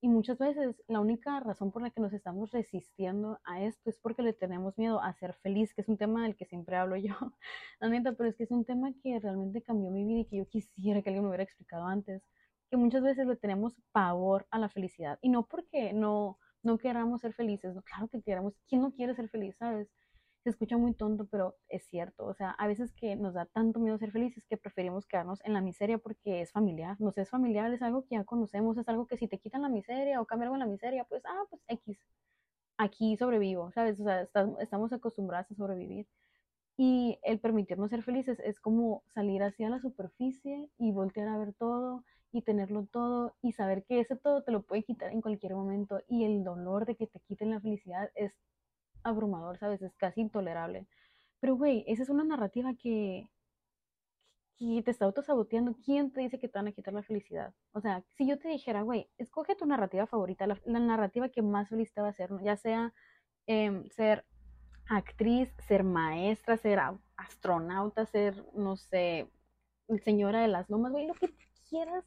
[0.00, 3.98] Y muchas veces la única razón por la que nos estamos resistiendo a esto es
[3.98, 6.96] porque le tenemos miedo a ser feliz, que es un tema del que siempre hablo
[6.96, 7.14] yo,
[7.80, 10.36] la neta, pero es que es un tema que realmente cambió mi vida y que
[10.36, 12.22] yo quisiera que alguien me hubiera explicado antes,
[12.70, 15.18] que muchas veces le tenemos pavor a la felicidad.
[15.20, 19.14] Y no porque no, no queramos ser felices, no, claro que queramos, ¿quién no quiere
[19.16, 19.88] ser feliz, sabes?
[20.48, 22.24] Se escucha muy tonto, pero es cierto.
[22.24, 25.52] O sea, a veces que nos da tanto miedo ser felices que preferimos quedarnos en
[25.52, 26.96] la miseria porque es familiar.
[27.00, 29.62] No sé, es familiar, es algo que ya conocemos, es algo que si te quitan
[29.62, 31.98] la miseria o cambia en la miseria, pues, ah, pues X.
[32.78, 34.00] Aquí sobrevivo, ¿sabes?
[34.00, 34.28] O sea,
[34.60, 36.06] estamos acostumbrados a sobrevivir.
[36.78, 41.52] Y el permitirnos ser felices es como salir hacia la superficie y voltear a ver
[41.54, 45.54] todo y tenerlo todo y saber que ese todo te lo puede quitar en cualquier
[45.54, 48.32] momento y el dolor de que te quiten la felicidad es
[49.08, 49.82] abrumador, ¿sabes?
[49.82, 50.86] Es casi intolerable.
[51.40, 53.28] Pero, güey, esa es una narrativa que,
[54.56, 55.76] que te está autosaboteando.
[55.84, 57.54] ¿Quién te dice que te van a quitar la felicidad?
[57.72, 61.68] O sea, si yo te dijera, güey, escoge tu narrativa favorita, la, narrativa que más
[61.68, 62.92] feliz te va a hacer, ya sea
[63.46, 64.24] em, ser
[64.88, 66.80] actriz, ser maestra, ser
[67.16, 69.30] astronauta, ser, no sé,
[70.04, 71.34] señora de las lomas, güey, lo que
[71.68, 72.04] quieras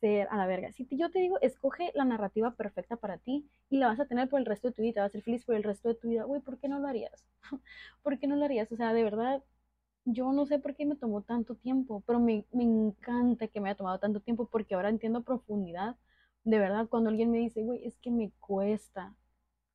[0.00, 0.72] ser a la verga.
[0.72, 4.28] Si yo te digo, escoge la narrativa perfecta para ti y la vas a tener
[4.28, 6.08] por el resto de tu vida, vas a ser feliz por el resto de tu
[6.08, 7.26] vida, güey, ¿por qué no lo harías?
[8.02, 8.70] ¿Por qué no lo harías?
[8.72, 9.42] O sea, de verdad,
[10.04, 13.70] yo no sé por qué me tomó tanto tiempo, pero me, me encanta que me
[13.70, 15.96] haya tomado tanto tiempo porque ahora entiendo profundidad.
[16.44, 19.14] De verdad, cuando alguien me dice, güey, es que me cuesta,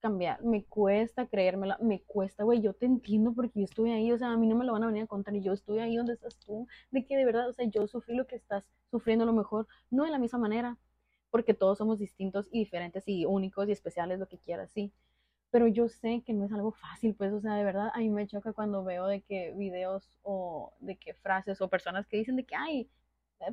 [0.01, 4.17] cambiar, me cuesta creérmela, me cuesta, güey, yo te entiendo porque yo estuve ahí, o
[4.17, 5.95] sea, a mí no me lo van a venir a contar, y yo estuve ahí
[5.95, 9.23] donde estás tú, de que de verdad, o sea, yo sufrí lo que estás sufriendo
[9.23, 10.77] a lo mejor, no de la misma manera,
[11.29, 14.91] porque todos somos distintos y diferentes y únicos y especiales, lo que quieras, sí,
[15.51, 18.09] pero yo sé que no es algo fácil, pues, o sea, de verdad, a mí
[18.09, 22.37] me choca cuando veo de que videos o de que frases o personas que dicen
[22.37, 22.89] de que, ay,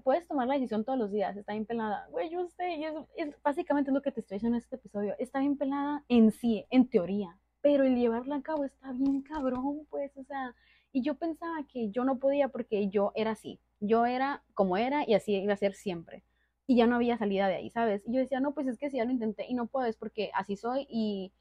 [0.03, 2.07] puedes tomar la decisión todos los días, está bien pelada.
[2.11, 5.14] Güey, yo sé, y es, es, básicamente lo que te estoy diciendo en este episodio.
[5.18, 9.87] Está bien pelada en sí, en teoría, pero el llevarla a cabo está bien cabrón,
[9.90, 10.55] pues, o sea,
[10.92, 15.05] y yo pensaba que yo no podía porque yo era así, yo era como era
[15.09, 16.24] y así iba a ser siempre.
[16.66, 18.03] Y ya no había salida de ahí, ¿sabes?
[18.07, 19.96] Y yo decía, no, pues es que si ya lo intenté y no puedo, es
[19.96, 21.33] porque así soy y,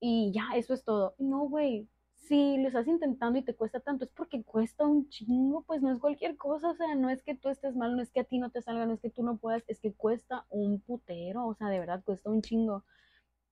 [0.00, 1.14] y ya, eso es todo.
[1.18, 1.88] No, güey,
[2.28, 5.92] si lo estás intentando y te cuesta tanto, es porque cuesta un chingo, pues no
[5.92, 8.24] es cualquier cosa, o sea, no es que tú estés mal, no es que a
[8.24, 11.46] ti no te salga, no es que tú no puedas, es que cuesta un putero,
[11.46, 12.84] o sea, de verdad cuesta un chingo.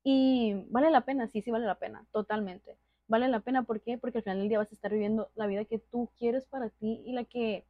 [0.04, 2.78] Y vale la pena, sí, sí vale la pena, totalmente.
[3.08, 3.98] Vale la pena, ¿por qué?
[3.98, 6.70] Porque al final del día vas a estar viviendo la vida que tú quieres para
[6.70, 7.66] ti y la que,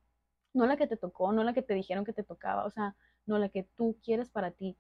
[0.54, 2.96] no la que te tocó, no la que te dijeron que te tocaba, o sea,
[3.26, 4.76] no la que tú quieres para ti.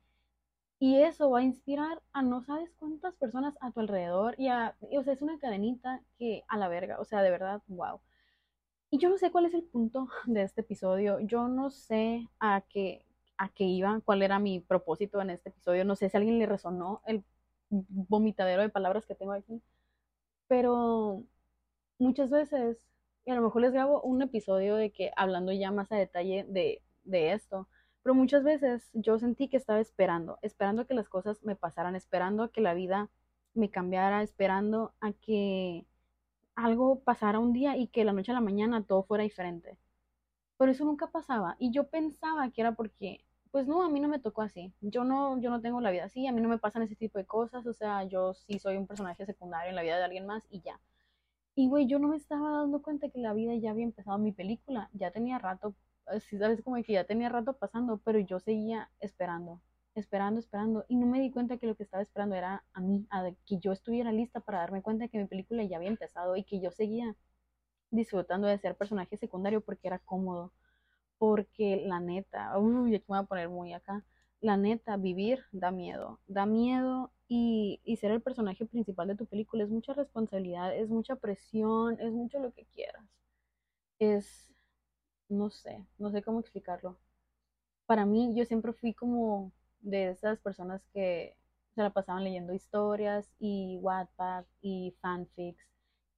[0.82, 4.76] Y eso va a inspirar a no sabes cuántas personas a tu alrededor y a,
[4.80, 8.00] o sea, es una cadenita que a la verga, o sea, de verdad, wow.
[8.90, 12.62] Y yo no sé cuál es el punto de este episodio, yo no sé a
[12.68, 13.06] qué,
[13.38, 16.40] a qué iba, cuál era mi propósito en este episodio, no sé si a alguien
[16.40, 17.24] le resonó el
[17.70, 19.62] vomitadero de palabras que tengo aquí,
[20.48, 21.22] pero
[21.98, 22.78] muchas veces,
[23.24, 26.44] y a lo mejor les grabo un episodio de que hablando ya más a detalle
[26.48, 27.68] de, de esto,
[28.02, 32.42] pero muchas veces yo sentí que estaba esperando, esperando que las cosas me pasaran, esperando
[32.42, 33.10] a que la vida
[33.54, 35.86] me cambiara, esperando a que
[36.54, 39.78] algo pasara un día y que la noche a la mañana todo fuera diferente.
[40.58, 44.08] Pero eso nunca pasaba y yo pensaba que era porque pues no, a mí no
[44.08, 44.72] me tocó así.
[44.80, 47.18] Yo no yo no tengo la vida así, a mí no me pasan ese tipo
[47.18, 50.26] de cosas, o sea, yo sí soy un personaje secundario en la vida de alguien
[50.26, 50.80] más y ya.
[51.54, 54.32] Y güey, yo no me estaba dando cuenta que la vida ya había empezado mi
[54.32, 55.74] película, ya tenía rato
[56.20, 59.60] sí sabes como que ya tenía rato pasando, pero yo seguía esperando,
[59.94, 63.06] esperando, esperando, y no me di cuenta que lo que estaba esperando era a mí,
[63.10, 66.44] a que yo estuviera lista para darme cuenta que mi película ya había empezado y
[66.44, 67.16] que yo seguía
[67.90, 70.52] disfrutando de ser personaje secundario porque era cómodo,
[71.18, 74.04] porque la neta, uy, aquí me voy a poner muy acá,
[74.40, 79.26] la neta, vivir da miedo, da miedo y, y, ser el personaje principal de tu
[79.26, 83.04] película es mucha responsabilidad, es mucha presión, es mucho lo que quieras.
[83.98, 84.51] Es,
[85.32, 86.96] no sé, no sé cómo explicarlo.
[87.86, 91.36] Para mí, yo siempre fui como de esas personas que
[91.74, 95.66] se la pasaban leyendo historias y Wattpad y fanfics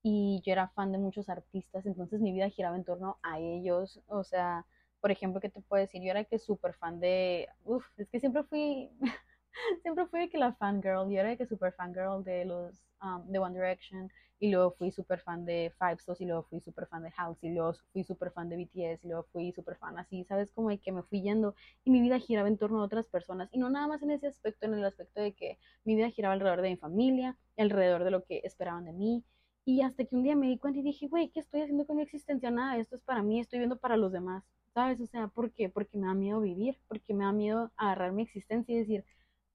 [0.03, 4.03] y yo era fan de muchos artistas, entonces mi vida giraba en torno a ellos,
[4.07, 4.67] o sea,
[5.01, 6.03] por ejemplo, ¿qué te puedo decir?
[6.03, 8.91] Yo era que súper fan de, uff, es que siempre fui,
[9.83, 13.39] siempre fui de que la fangirl, yo era que súper fangirl de los, um, de
[13.39, 17.03] One Direction, y luego fui súper fan de Five Stars y luego fui súper fan
[17.03, 20.25] de House y luego fui súper fan de BTS y luego fui súper fan así,
[20.25, 20.51] ¿sabes?
[20.53, 23.49] Como de que me fui yendo y mi vida giraba en torno a otras personas
[23.53, 26.35] y no nada más en ese aspecto, en el aspecto de que mi vida giraba
[26.35, 29.25] alrededor de mi familia, alrededor de lo que esperaban de mí
[29.65, 31.97] y hasta que un día me di cuenta y dije, güey, ¿qué estoy haciendo con
[31.97, 32.51] mi existencia?
[32.51, 35.01] Nada, esto es para mí, estoy viendo para los demás, ¿sabes?
[35.01, 35.69] O sea, ¿por qué?
[35.71, 39.05] Porque me da miedo vivir, porque me da miedo agarrar mi existencia y decir,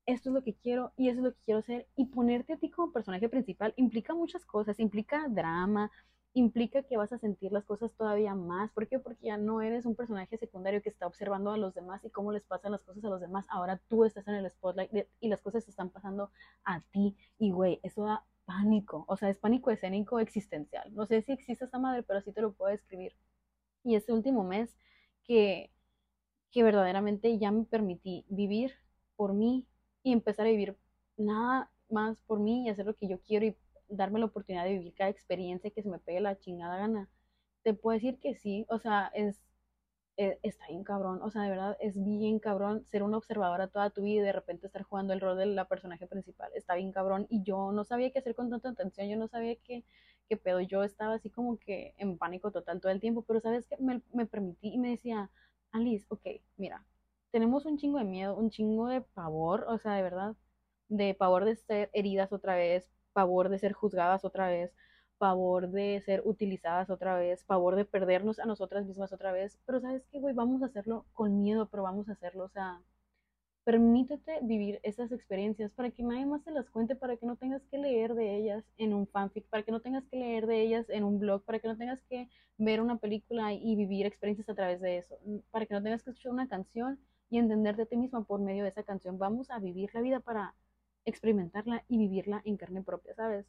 [0.05, 1.87] esto es lo que quiero y eso es lo que quiero ser.
[1.95, 5.91] Y ponerte a ti como personaje principal implica muchas cosas, implica drama,
[6.33, 8.71] implica que vas a sentir las cosas todavía más.
[8.71, 8.99] ¿Por qué?
[8.99, 12.31] Porque ya no eres un personaje secundario que está observando a los demás y cómo
[12.31, 13.45] les pasan las cosas a los demás.
[13.49, 16.31] Ahora tú estás en el spotlight y las cosas están pasando
[16.63, 17.15] a ti.
[17.37, 20.91] Y güey, eso da pánico, o sea, es pánico escénico existencial.
[20.95, 23.15] No sé si existe esta madre, pero así te lo puedo describir.
[23.83, 24.75] Y este último mes
[25.23, 25.71] que,
[26.51, 28.73] que verdaderamente ya me permití vivir
[29.15, 29.67] por mí
[30.03, 30.77] y empezar a vivir
[31.17, 33.55] nada más por mí y hacer lo que yo quiero y
[33.89, 37.09] darme la oportunidad de vivir cada experiencia que se me pegue la chingada gana.
[37.63, 39.41] Te puedo decir que sí, o sea, es,
[40.17, 43.89] e, está bien cabrón, o sea, de verdad es bien cabrón ser una observadora toda
[43.89, 46.91] tu vida y de repente estar jugando el rol de la personaje principal, está bien
[46.91, 49.83] cabrón y yo no sabía qué hacer con tanta atención, yo no sabía qué,
[50.27, 53.65] qué pedo, yo estaba así como que en pánico total todo el tiempo, pero sabes
[53.67, 55.31] que me, me permití y me decía,
[55.71, 56.85] Alice, ok, mira,
[57.31, 60.35] tenemos un chingo de miedo, un chingo de pavor, o sea, de verdad,
[60.89, 64.73] de pavor de ser heridas otra vez, pavor de ser juzgadas otra vez,
[65.17, 69.59] pavor de ser utilizadas otra vez, pavor de perdernos a nosotras mismas otra vez.
[69.65, 72.81] Pero sabes qué, güey, vamos a hacerlo con miedo, pero vamos a hacerlo, o sea,
[73.63, 77.61] permítete vivir esas experiencias para que nadie más se las cuente, para que no tengas
[77.69, 80.89] que leer de ellas en un fanfic, para que no tengas que leer de ellas
[80.89, 84.55] en un blog, para que no tengas que ver una película y vivir experiencias a
[84.55, 85.15] través de eso,
[85.51, 88.63] para que no tengas que escuchar una canción y entenderte a ti misma por medio
[88.63, 89.17] de esa canción.
[89.17, 90.55] Vamos a vivir la vida para
[91.05, 93.45] experimentarla y vivirla en carne propia, ¿sabes?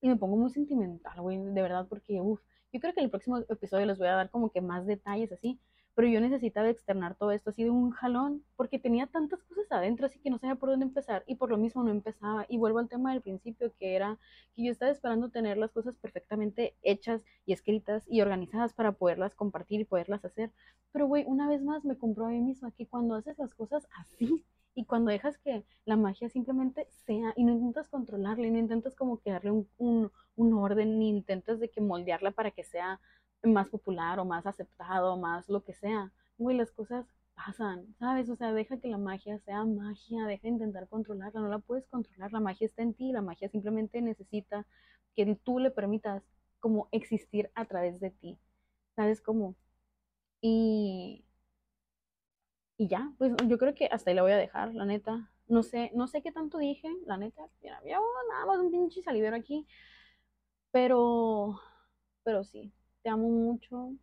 [0.00, 2.40] Y me pongo muy sentimental, güey, de verdad, porque, uff,
[2.72, 5.32] yo creo que en el próximo episodio les voy a dar como que más detalles
[5.32, 5.60] así,
[5.98, 10.06] pero yo necesitaba externar todo esto así de un jalón, porque tenía tantas cosas adentro,
[10.06, 12.46] así que no sabía por dónde empezar, y por lo mismo no empezaba.
[12.48, 14.16] Y vuelvo al tema del principio, que era
[14.54, 19.34] que yo estaba esperando tener las cosas perfectamente hechas y escritas y organizadas para poderlas
[19.34, 20.52] compartir y poderlas hacer.
[20.92, 23.88] Pero, güey, una vez más me compró a mí misma que cuando haces las cosas
[23.98, 24.44] así,
[24.78, 28.94] y cuando dejas que la magia simplemente sea y no intentas controlarla y no intentas
[28.94, 33.00] como que darle un, un, orden ni intentas de que moldearla para que sea
[33.42, 38.28] más popular o más aceptado, más lo que sea, güey, las cosas pasan, ¿sabes?
[38.30, 41.86] O sea, deja que la magia sea magia, deja de intentar controlarla, no la puedes
[41.86, 44.66] controlar, la magia está en ti, la magia simplemente necesita
[45.14, 46.22] que tú le permitas
[46.60, 48.38] como existir a través de ti,
[48.96, 49.54] ¿sabes cómo?
[50.40, 51.24] Y
[52.78, 55.30] y ya, pues yo creo que hasta ahí la voy a dejar, la neta.
[55.48, 57.42] No sé, no sé qué tanto dije, la neta.
[57.60, 57.98] Mira, había
[58.30, 59.66] nada más un pinche salivero aquí.
[60.70, 61.60] Pero,
[62.22, 62.72] pero sí,
[63.08, 63.94] te amo mucho.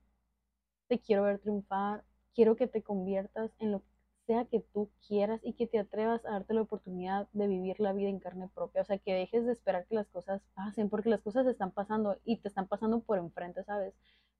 [0.87, 2.03] Te quiero ver triunfar.
[2.33, 3.85] Quiero que te conviertas en lo que
[4.25, 7.93] sea que tú quieras y que te atrevas a darte la oportunidad de vivir la
[7.93, 8.81] vida en carne propia.
[8.81, 12.17] O sea, que dejes de esperar que las cosas pasen, porque las cosas están pasando
[12.25, 13.93] y te están pasando por enfrente, ¿sabes?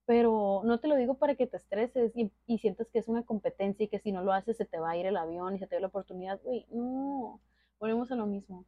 [0.08, 3.86] pero no te lo digo para que te estreses y, sientas que es una competencia
[3.86, 5.66] y que si no lo haces se te va a ir el avión y se
[5.68, 6.40] te da la oportunidad.
[6.44, 7.42] Uy, no,
[7.80, 8.66] volvemos a lo mismo.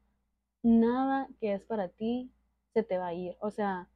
[0.63, 2.31] Nada que es para ti
[2.73, 3.37] se te va a ir.
[3.39, 3.87] O sea,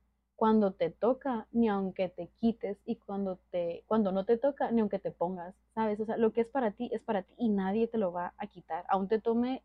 [0.41, 4.81] cuando te toca, ni aunque te quites, y cuando, te, cuando no te toca, ni
[4.81, 5.99] aunque te pongas, ¿sabes?
[5.99, 8.33] O sea, lo que es para ti es para ti y nadie te lo va
[8.39, 8.83] a quitar.
[8.89, 9.61] Aún te tome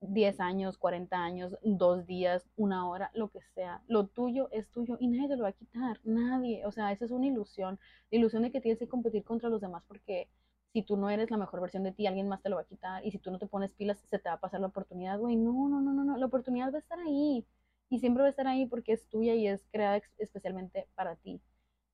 [0.00, 3.80] 10 años, 40 años, dos días, una hora, lo que sea.
[3.86, 6.66] Lo tuyo es tuyo y nadie te lo va a quitar, nadie.
[6.66, 7.78] O sea, esa es una ilusión.
[8.10, 10.28] La ilusión de que tienes que competir contra los demás porque
[10.72, 12.66] si tú no eres la mejor versión de ti, alguien más te lo va a
[12.66, 13.06] quitar.
[13.06, 15.36] Y si tú no te pones pilas, se te va a pasar la oportunidad, güey.
[15.36, 16.16] No, no, no, no, no.
[16.16, 17.46] La oportunidad va a estar ahí.
[17.90, 21.40] Y siempre va a estar ahí porque es tuya y es creada especialmente para ti.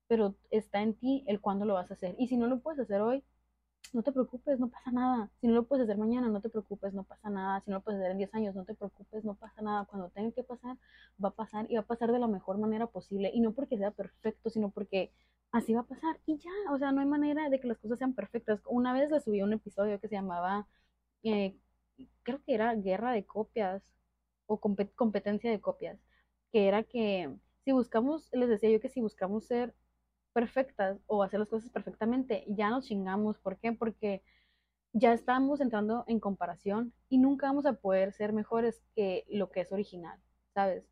[0.09, 2.15] Pero está en ti el cuándo lo vas a hacer.
[2.19, 3.25] Y si no lo puedes hacer hoy,
[3.93, 5.31] no te preocupes, no pasa nada.
[5.41, 7.61] Si no lo puedes hacer mañana, no te preocupes, no pasa nada.
[7.61, 9.85] Si no lo puedes hacer en 10 años, no te preocupes, no pasa nada.
[9.87, 10.77] Cuando tenga que pasar,
[11.23, 13.31] va a pasar y va a pasar de la mejor manera posible.
[13.33, 15.13] Y no porque sea perfecto, sino porque
[15.53, 16.19] así va a pasar.
[16.27, 18.61] Y ya, o sea, no hay manera de que las cosas sean perfectas.
[18.67, 20.67] Una vez le subí un episodio que se llamaba,
[21.23, 21.57] eh,
[22.25, 23.83] creo que era Guerra de Copias
[24.47, 25.99] o Competencia de Copias,
[26.53, 29.75] que era que si buscamos, les decía yo que si buscamos ser
[30.33, 33.39] perfectas o hacer las cosas perfectamente, ya nos chingamos.
[33.39, 33.73] ¿Por qué?
[33.73, 34.23] Porque
[34.93, 39.61] ya estamos entrando en comparación y nunca vamos a poder ser mejores que lo que
[39.61, 40.21] es original,
[40.55, 40.85] ¿sabes?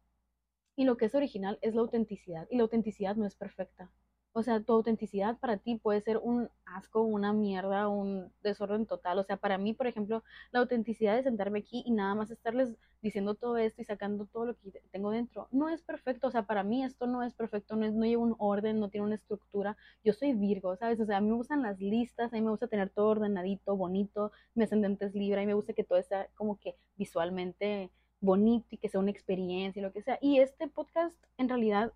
[0.77, 3.91] Y lo que es original es la autenticidad y la autenticidad no es perfecta.
[4.35, 9.19] O sea, tu autenticidad para ti puede ser un asco, una mierda, un desorden total.
[9.19, 12.75] O sea, para mí, por ejemplo, la autenticidad de sentarme aquí y nada más estarles
[13.03, 16.29] diciendo todo esto y sacando todo lo que tengo dentro, no es perfecto.
[16.29, 18.89] O sea, para mí esto no es perfecto, no, es, no lleva un orden, no
[18.89, 19.77] tiene una estructura.
[20.05, 21.01] Yo soy Virgo, ¿sabes?
[21.01, 23.77] O sea, a mí me gustan las listas, a mí me gusta tener todo ordenadito,
[23.77, 24.33] bonito.
[24.55, 27.91] Mi ascendente es Libra y me gusta que todo sea como que visualmente
[28.21, 30.19] bonito y que sea una experiencia y lo que sea.
[30.23, 31.93] Y este podcast en realidad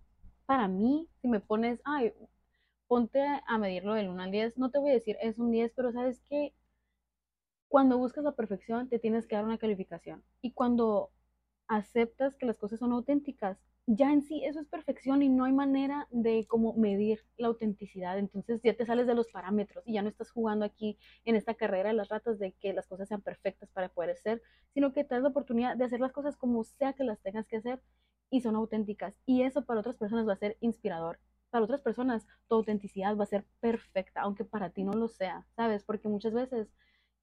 [0.46, 2.12] para mí, si me pones, ay,
[2.88, 5.72] ponte a medirlo del 1 al 10, no te voy a decir es un 10,
[5.74, 6.54] pero sabes que
[7.68, 10.22] cuando buscas la perfección te tienes que dar una calificación.
[10.40, 11.10] Y cuando
[11.68, 15.52] aceptas que las cosas son auténticas, ya en sí eso es perfección y no hay
[15.52, 18.18] manera de como medir la autenticidad.
[18.18, 21.54] Entonces ya te sales de los parámetros y ya no estás jugando aquí en esta
[21.54, 24.42] carrera de las ratas de que las cosas sean perfectas para poder ser,
[24.74, 27.46] sino que te das la oportunidad de hacer las cosas como sea que las tengas
[27.46, 27.80] que hacer
[28.30, 29.18] y son auténticas.
[29.26, 31.18] Y eso para otras personas va a ser inspirador.
[31.50, 35.46] Para otras personas tu autenticidad va a ser perfecta, aunque para ti no lo sea,
[35.56, 35.84] ¿sabes?
[35.84, 36.68] Porque muchas veces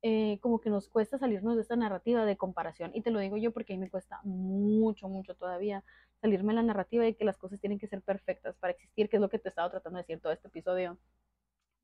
[0.05, 2.91] eh, como que nos cuesta salirnos de esta narrativa de comparación.
[2.93, 5.83] Y te lo digo yo porque a mí me cuesta mucho, mucho todavía
[6.21, 9.17] salirme de la narrativa de que las cosas tienen que ser perfectas para existir, que
[9.17, 10.97] es lo que te he estado tratando de decir todo este episodio.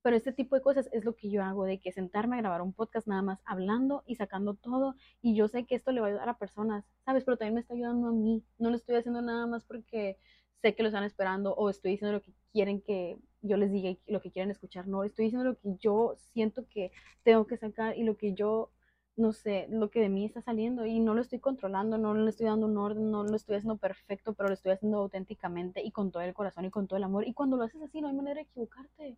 [0.02, 2.62] Pero este tipo de cosas es lo que yo hago, de que sentarme a grabar
[2.62, 4.96] un podcast nada más hablando y sacando todo.
[5.22, 7.24] Y yo sé que esto le va a ayudar a personas, ¿sabes?
[7.26, 8.44] Pero también me está ayudando a mí.
[8.58, 10.18] No lo estoy haciendo nada más porque
[10.62, 13.90] sé que lo están esperando o estoy diciendo lo que quieren que yo les diga
[13.90, 14.88] y lo que quieren escuchar.
[14.88, 16.92] No, estoy diciendo lo que yo siento que
[17.24, 18.72] tengo que sacar y lo que yo,
[19.16, 22.30] no sé, lo que de mí está saliendo y no lo estoy controlando, no le
[22.30, 25.92] estoy dando un orden, no lo estoy haciendo perfecto, pero lo estoy haciendo auténticamente y
[25.92, 27.28] con todo el corazón y con todo el amor.
[27.28, 29.18] Y cuando lo haces así, no hay manera de equivocarte.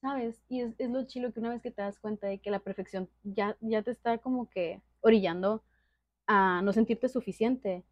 [0.00, 0.42] ¿Sabes?
[0.48, 2.60] Y es, es, lo chilo que una vez que te das cuenta de que la
[2.60, 5.62] perfección ya, ya te está como que orillando
[6.26, 7.84] a no sentirte suficiente,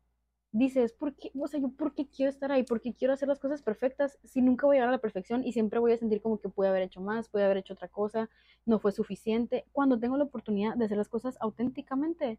[0.52, 1.30] dices, ¿por qué?
[1.38, 2.62] O sea, yo, ¿por qué quiero estar ahí?
[2.64, 5.44] ¿Por qué quiero hacer las cosas perfectas si nunca voy a llegar a la perfección
[5.44, 7.88] y siempre voy a sentir como que pude haber hecho más, pude haber hecho otra
[7.88, 8.30] cosa,
[8.64, 9.66] no fue suficiente?
[9.72, 12.38] Cuando tengo la oportunidad de hacer las cosas auténticamente,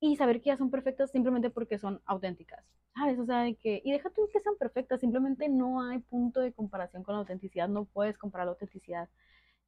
[0.00, 3.18] y saber que ya son perfectas simplemente porque son auténticas, ¿sabes?
[3.18, 7.02] O sea, que, y deja tú que sean perfectas, simplemente no hay punto de comparación
[7.02, 9.08] con la autenticidad, no puedes comparar la autenticidad.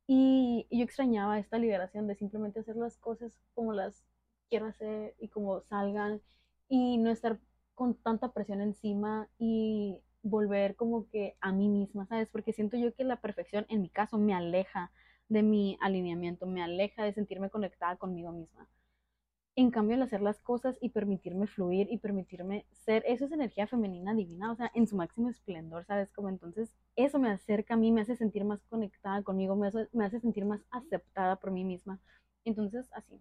[0.07, 4.05] Y, yo extrañaba esta liberación de simplemente hacer las cosas como las
[4.49, 6.21] quiero hacer y como salgan
[6.69, 7.39] y no estar
[7.75, 12.29] con tanta presión encima y volver como que a mí misma, ¿sabes?
[12.29, 14.93] Porque siento yo que la perfección en mi caso me aleja
[15.29, 18.69] de mi alineamiento, me aleja de sentirme conectada conmigo misma.
[19.57, 23.67] En cambio, el hacer las cosas y permitirme fluir y permitirme ser, eso es energía
[23.67, 26.11] femenina divina, o sea, en su máximo esplendor, ¿sabes?
[26.13, 29.89] Como entonces, eso me acerca a mí, me hace sentir más conectada conmigo, me hace,
[29.93, 31.99] me hace sentir más aceptada por mí misma.
[32.45, 33.21] Entonces, así.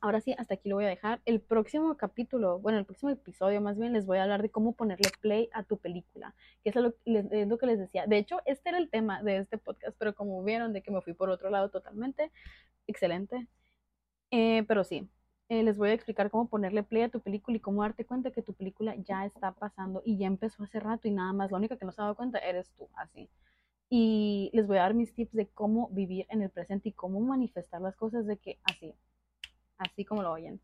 [0.00, 1.22] Ahora sí, hasta aquí lo voy a dejar.
[1.26, 4.74] El próximo capítulo, bueno, el próximo episodio más bien les voy a hablar de cómo
[4.74, 8.06] ponerle play a tu película, que es lo, es lo que les decía.
[8.08, 11.02] De hecho, este era el tema de este podcast, pero como vieron de que me
[11.02, 12.32] fui por otro lado totalmente,
[12.88, 13.46] excelente.
[14.32, 15.08] Eh, pero sí,
[15.52, 18.30] eh, les voy a explicar cómo ponerle play a tu película y cómo darte cuenta
[18.30, 21.50] que tu película ya está pasando y ya empezó hace rato y nada más.
[21.50, 23.28] La única que no se ha dado cuenta eres tú, así.
[23.90, 27.20] Y les voy a dar mis tips de cómo vivir en el presente y cómo
[27.20, 28.94] manifestar las cosas de que así,
[29.76, 30.58] así como lo oyen.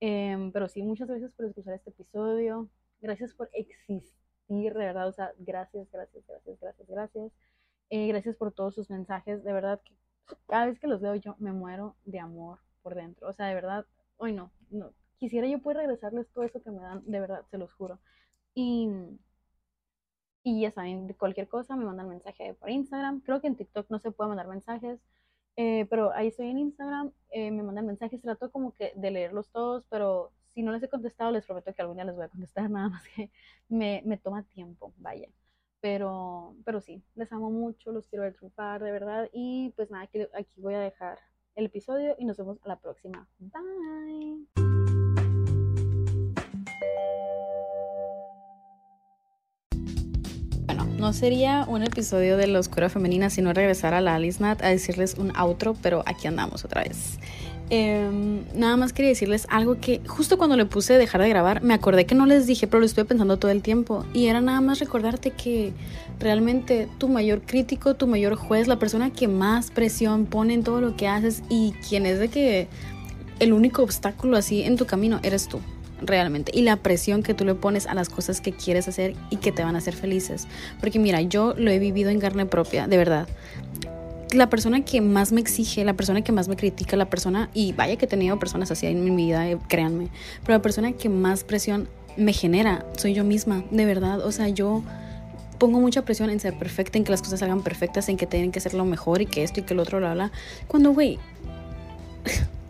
[0.00, 2.68] Em, pero sí, muchas gracias por escuchar este episodio.
[3.00, 5.08] Gracias por existir, de verdad.
[5.08, 7.32] O sea, gracias, gracias, gracias, gracias, gracias.
[7.88, 9.42] Eh, gracias por todos sus mensajes.
[9.44, 9.96] De verdad que
[10.46, 13.28] cada vez que los leo yo me muero de amor por dentro.
[13.30, 16.80] O sea, de verdad, hoy no, no, quisiera yo poder regresarles todo eso que me
[16.80, 18.00] dan, de verdad, se los juro.
[18.54, 18.88] Y,
[20.42, 23.20] y ya saben, cualquier cosa me mandan mensaje por Instagram.
[23.22, 25.00] Creo que en TikTok no se puede mandar mensajes,
[25.56, 29.50] eh, pero ahí estoy en Instagram, eh, me mandan mensajes, trato como que de leerlos
[29.50, 32.28] todos, pero si no les he contestado, les prometo que algún día les voy a
[32.28, 33.30] contestar, nada más que
[33.68, 35.28] me, me toma tiempo, vaya.
[35.80, 39.28] Pero, pero sí, les amo mucho, los quiero ver triunfar, de verdad.
[39.32, 41.18] Y pues nada, aquí, aquí voy a dejar
[41.56, 43.26] el episodio y nos vemos a la próxima.
[43.38, 44.46] Bye.
[50.98, 54.62] No sería un episodio de la oscura femenina si no regresar a la Alice Nat
[54.62, 57.18] a decirles un outro, pero aquí andamos otra vez.
[57.68, 61.74] Em, nada más quería decirles algo que justo cuando le puse dejar de grabar, me
[61.74, 64.04] acordé que no les dije, pero lo estuve pensando todo el tiempo.
[64.14, 65.72] Y era nada más recordarte que
[66.20, 70.80] realmente tu mayor crítico, tu mayor juez, la persona que más presión pone en todo
[70.80, 72.68] lo que haces y quien es de que
[73.40, 75.60] el único obstáculo así en tu camino eres tú
[76.00, 76.52] realmente.
[76.54, 79.50] Y la presión que tú le pones a las cosas que quieres hacer y que
[79.50, 80.46] te van a hacer felices.
[80.78, 83.28] Porque mira yo lo he vivido en carne propia de verdad
[84.32, 87.72] la persona que más me exige, la persona que más me critica, la persona, y
[87.72, 90.08] vaya que he tenido personas así en mi vida, eh, créanme,
[90.42, 94.48] pero la persona que más presión me genera soy yo misma, de verdad, o sea,
[94.48, 94.82] yo
[95.58, 98.52] pongo mucha presión en ser perfecta, en que las cosas salgan perfectas, en que tienen
[98.52, 100.32] que ser lo mejor y que esto y que el otro, lo habla,
[100.66, 101.18] cuando, güey,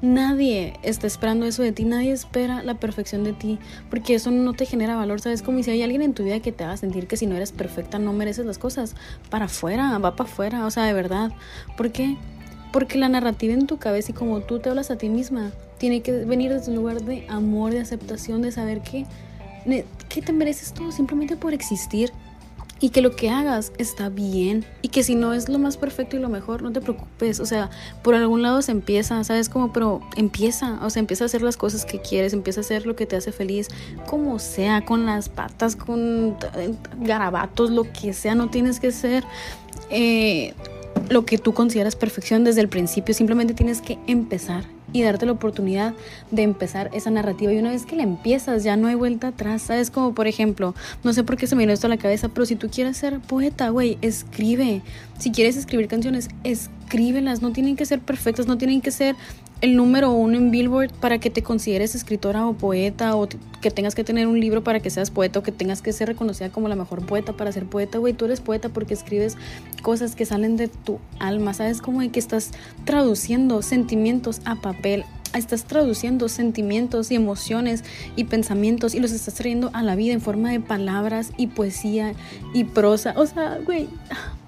[0.03, 4.53] Nadie está esperando eso de ti, nadie espera la perfección de ti, porque eso no
[4.53, 5.41] te genera valor, ¿sabes?
[5.41, 7.53] Como si hay alguien en tu vida que te haga sentir que si no eres
[7.53, 8.95] perfecta no mereces las cosas,
[9.31, 11.33] para afuera, va para afuera, o sea, de verdad.
[11.79, 12.17] ¿Por qué?
[12.73, 16.03] Porque la narrativa en tu cabeza y como tú te hablas a ti misma, tiene
[16.03, 19.07] que venir desde un lugar de amor, de aceptación, de saber que,
[20.11, 22.13] que te mereces todo simplemente por existir
[22.81, 26.17] y que lo que hagas está bien y que si no es lo más perfecto
[26.17, 27.71] y lo mejor, no te preocupes, o sea,
[28.03, 29.73] por algún lado se empieza, ¿sabes cómo?
[29.73, 32.95] Pero empieza, o sea, empieza a hacer las cosas que quieres, empieza a hacer lo
[32.95, 33.69] que te hace feliz,
[34.07, 39.25] como sea, con las patas, con eh, garabatos, lo que sea, no tienes que ser
[39.91, 40.55] eh,
[41.09, 45.33] lo que tú consideras perfección desde el principio, simplemente tienes que empezar y darte la
[45.33, 45.95] oportunidad
[46.31, 47.53] de empezar esa narrativa.
[47.53, 49.91] Y una vez que la empiezas, ya no hay vuelta atrás, ¿sabes?
[49.91, 50.75] Como por ejemplo,
[51.05, 52.97] no sé por qué se me vino esto a la cabeza, pero si tú quieres
[52.97, 54.83] ser poeta, güey, escribe.
[55.19, 57.43] Si quieres escribir canciones, escríbelas.
[57.43, 59.17] No tienen que ser perfectas, no tienen que ser
[59.63, 63.27] el número uno en Billboard para que te consideres escritora o poeta o
[63.61, 66.09] que tengas que tener un libro para que seas poeta o que tengas que ser
[66.09, 69.37] reconocida como la mejor poeta para ser poeta, güey, tú eres poeta porque escribes
[69.83, 71.81] cosas que salen de tu alma, ¿sabes?
[71.81, 72.53] Como de que estás
[72.85, 75.05] traduciendo sentimientos a papel,
[75.35, 77.83] estás traduciendo sentimientos y emociones
[78.15, 82.13] y pensamientos y los estás trayendo a la vida en forma de palabras y poesía
[82.53, 83.89] y prosa, o sea, güey,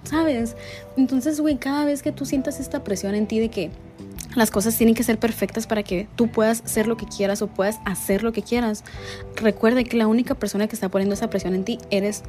[0.05, 0.55] ¿sabes?
[0.99, 3.71] Entonces, güey, cada vez que tú sientas esta presión en ti de que
[4.35, 7.47] las cosas tienen que ser perfectas para que tú puedas ser lo que quieras o
[7.47, 8.85] puedas hacer lo que quieras.
[9.37, 12.22] Recuerda que la única persona que está poniendo esa presión en ti eres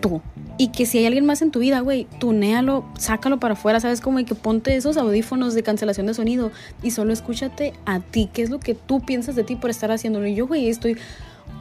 [0.00, 0.20] tú.
[0.58, 4.00] Y que si hay alguien más en tu vida, güey, tunéalo, sácalo para afuera, ¿sabes?
[4.00, 6.50] Como que ponte esos audífonos de cancelación de sonido
[6.82, 9.90] y solo escúchate a ti, qué es lo que tú piensas de ti por estar
[9.90, 10.26] haciéndolo.
[10.26, 10.96] Y yo, güey, estoy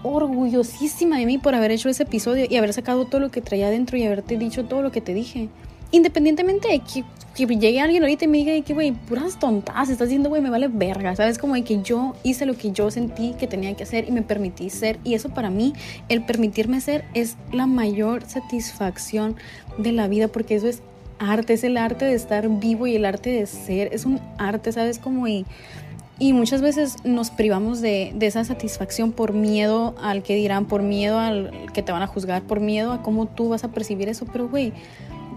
[0.04, 3.68] orgullosísima de mí por haber hecho ese episodio y haber sacado todo lo que traía
[3.68, 5.50] adentro y haberte dicho todo lo que te dije.
[5.92, 7.04] Independientemente de que
[7.48, 10.68] llegue alguien ahorita y me diga que, güey, puras tontas, estás diciendo, güey, me vale
[10.68, 11.38] verga, ¿sabes?
[11.38, 14.22] Como de que yo hice lo que yo sentí que tenía que hacer y me
[14.22, 15.00] permití ser.
[15.04, 15.74] Y eso para mí,
[16.10, 19.36] el permitirme ser, es la mayor satisfacción
[19.78, 20.82] de la vida, porque eso es
[21.20, 24.72] arte, es el arte de estar vivo y el arte de ser, es un arte,
[24.72, 25.00] ¿sabes?
[25.00, 25.46] Como y...
[26.22, 30.82] Y muchas veces nos privamos de, de, esa satisfacción por miedo al que dirán, por
[30.82, 34.10] miedo al que te van a juzgar, por miedo a cómo tú vas a percibir
[34.10, 34.26] eso.
[34.26, 34.74] Pero, güey,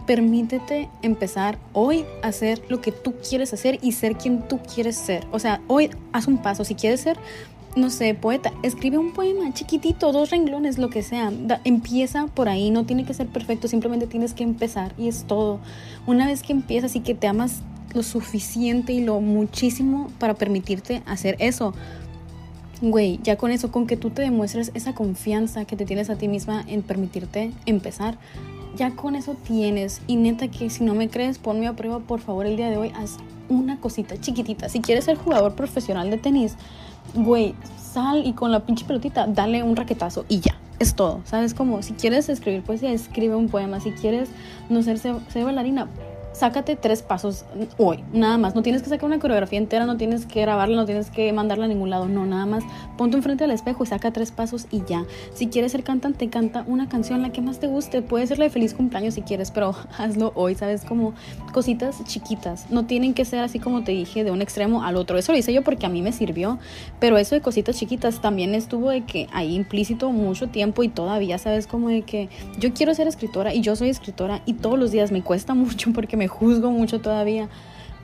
[0.07, 4.97] permítete empezar hoy a hacer lo que tú quieres hacer y ser quien tú quieres
[4.97, 5.27] ser.
[5.33, 6.65] O sea, hoy haz un paso.
[6.65, 7.19] Si quieres ser,
[7.77, 11.33] no sé, poeta, escribe un poema chiquitito, dos renglones, lo que sea.
[11.65, 15.61] empieza por ahí, no tiene que ser perfecto, simplemente tienes que empezar y es todo.
[16.07, 17.63] Una vez que empiezas y que te amas
[17.95, 21.75] lo suficiente y lo muchísimo para permitirte hacer eso,
[22.83, 26.17] güey, ya con eso, con que tú te demuestres esa confianza que te tienes a
[26.17, 28.19] ti misma en permitirte empezar,
[28.77, 30.01] ya con eso tienes.
[30.07, 32.77] Y neta que si no me crees, ponme a prueba, por favor, el día de
[32.77, 32.93] hoy.
[32.95, 33.19] Haz
[33.49, 34.69] una cosita chiquitita.
[34.69, 36.57] Si quieres ser jugador profesional de tenis,
[37.15, 40.57] güey, sal y con la pinche pelotita, dale un raquetazo y ya.
[40.79, 41.55] Es todo, ¿sabes?
[41.55, 43.79] Como si quieres escribir poesía, escribe un poema.
[43.79, 44.31] Si quieres
[44.69, 45.89] no ser, ser bailarina,
[46.43, 47.45] sácate tres pasos
[47.79, 48.57] hoy, nada más.
[48.57, 51.67] No tienes que sacar una coreografía entera, no tienes que grabarla, no tienes que mandarla
[51.67, 52.65] a ningún lado, no, nada más.
[52.99, 55.05] Ponte enfrente del espejo y saca tres pasos y ya.
[55.35, 58.03] Si quieres ser cantante, canta una canción, la que más te guste.
[58.03, 60.85] Puede ser la de feliz cumpleaños si quieres, pero hazlo hoy, ¿sabes?
[60.85, 61.15] Como
[61.53, 62.69] cositas chiquitas.
[62.71, 65.19] No tienen que ser así como te dije, de un extremo al otro.
[65.19, 66.59] Eso lo hice yo porque a mí me sirvió,
[66.99, 71.39] pero eso de cositas chiquitas también estuvo de que ahí implícito mucho tiempo y todavía,
[71.39, 71.69] ¿sabes?
[71.69, 72.29] Como de que
[72.59, 75.93] yo quiero ser escritora y yo soy escritora y todos los días me cuesta mucho
[75.93, 77.49] porque me juzgo mucho todavía,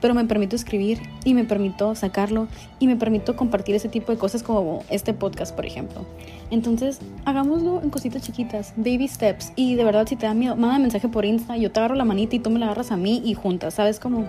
[0.01, 2.47] pero me permito escribir y me permito sacarlo
[2.79, 6.05] y me permito compartir ese tipo de cosas como este podcast, por ejemplo.
[6.51, 9.53] Entonces, hagámoslo en cositas chiquitas, baby steps.
[9.57, 12.05] Y de verdad, si te da miedo, manda mensaje por Insta, yo te agarro la
[12.05, 13.99] manita y tú me la agarras a mí y juntas, ¿sabes?
[13.99, 14.25] Como...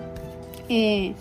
[0.68, 1.14] Eh,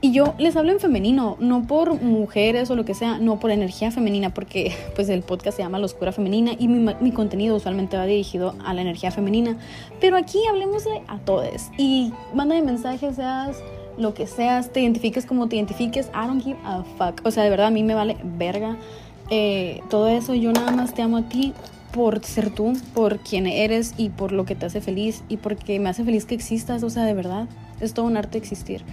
[0.00, 3.50] y yo les hablo en femenino, no por mujeres o lo que sea, no por
[3.50, 7.56] energía femenina, porque pues el podcast se llama La Oscura Femenina y mi, mi contenido
[7.56, 9.56] usualmente va dirigido a la energía femenina.
[10.00, 13.56] Pero aquí hablemos de a todos y manda de mensajes, seas
[13.96, 17.20] lo que seas, te identifiques como te identifiques, I don't give a fuck.
[17.24, 18.76] O sea, de verdad a mí me vale verga
[19.30, 20.34] eh, todo eso.
[20.34, 21.52] Yo nada más te amo a ti
[21.92, 25.80] por ser tú, por quien eres y por lo que te hace feliz y porque
[25.80, 26.84] me hace feliz que existas.
[26.84, 27.48] O sea, de verdad,
[27.80, 28.84] es todo un arte existir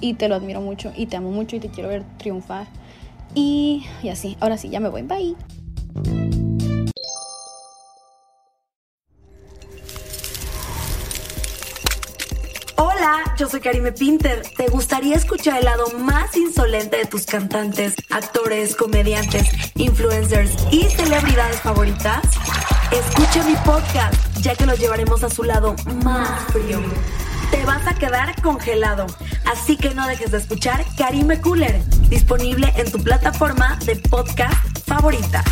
[0.00, 2.66] y te lo admiro mucho y te amo mucho y te quiero ver triunfar.
[3.34, 5.02] Y, y así, ahora sí, ya me voy.
[5.02, 5.36] Bye.
[12.76, 14.42] Hola, yo soy Karime Pinter.
[14.56, 21.60] ¿Te gustaría escuchar el lado más insolente de tus cantantes, actores, comediantes, influencers y celebridades
[21.60, 22.22] favoritas?
[22.92, 25.74] Escucha mi podcast, ya que los llevaremos a su lado
[26.04, 26.80] más frío
[27.54, 29.06] te vas a quedar congelado.
[29.44, 35.44] Así que no dejes de escuchar Karime Cooler, disponible en tu plataforma de podcast favorita.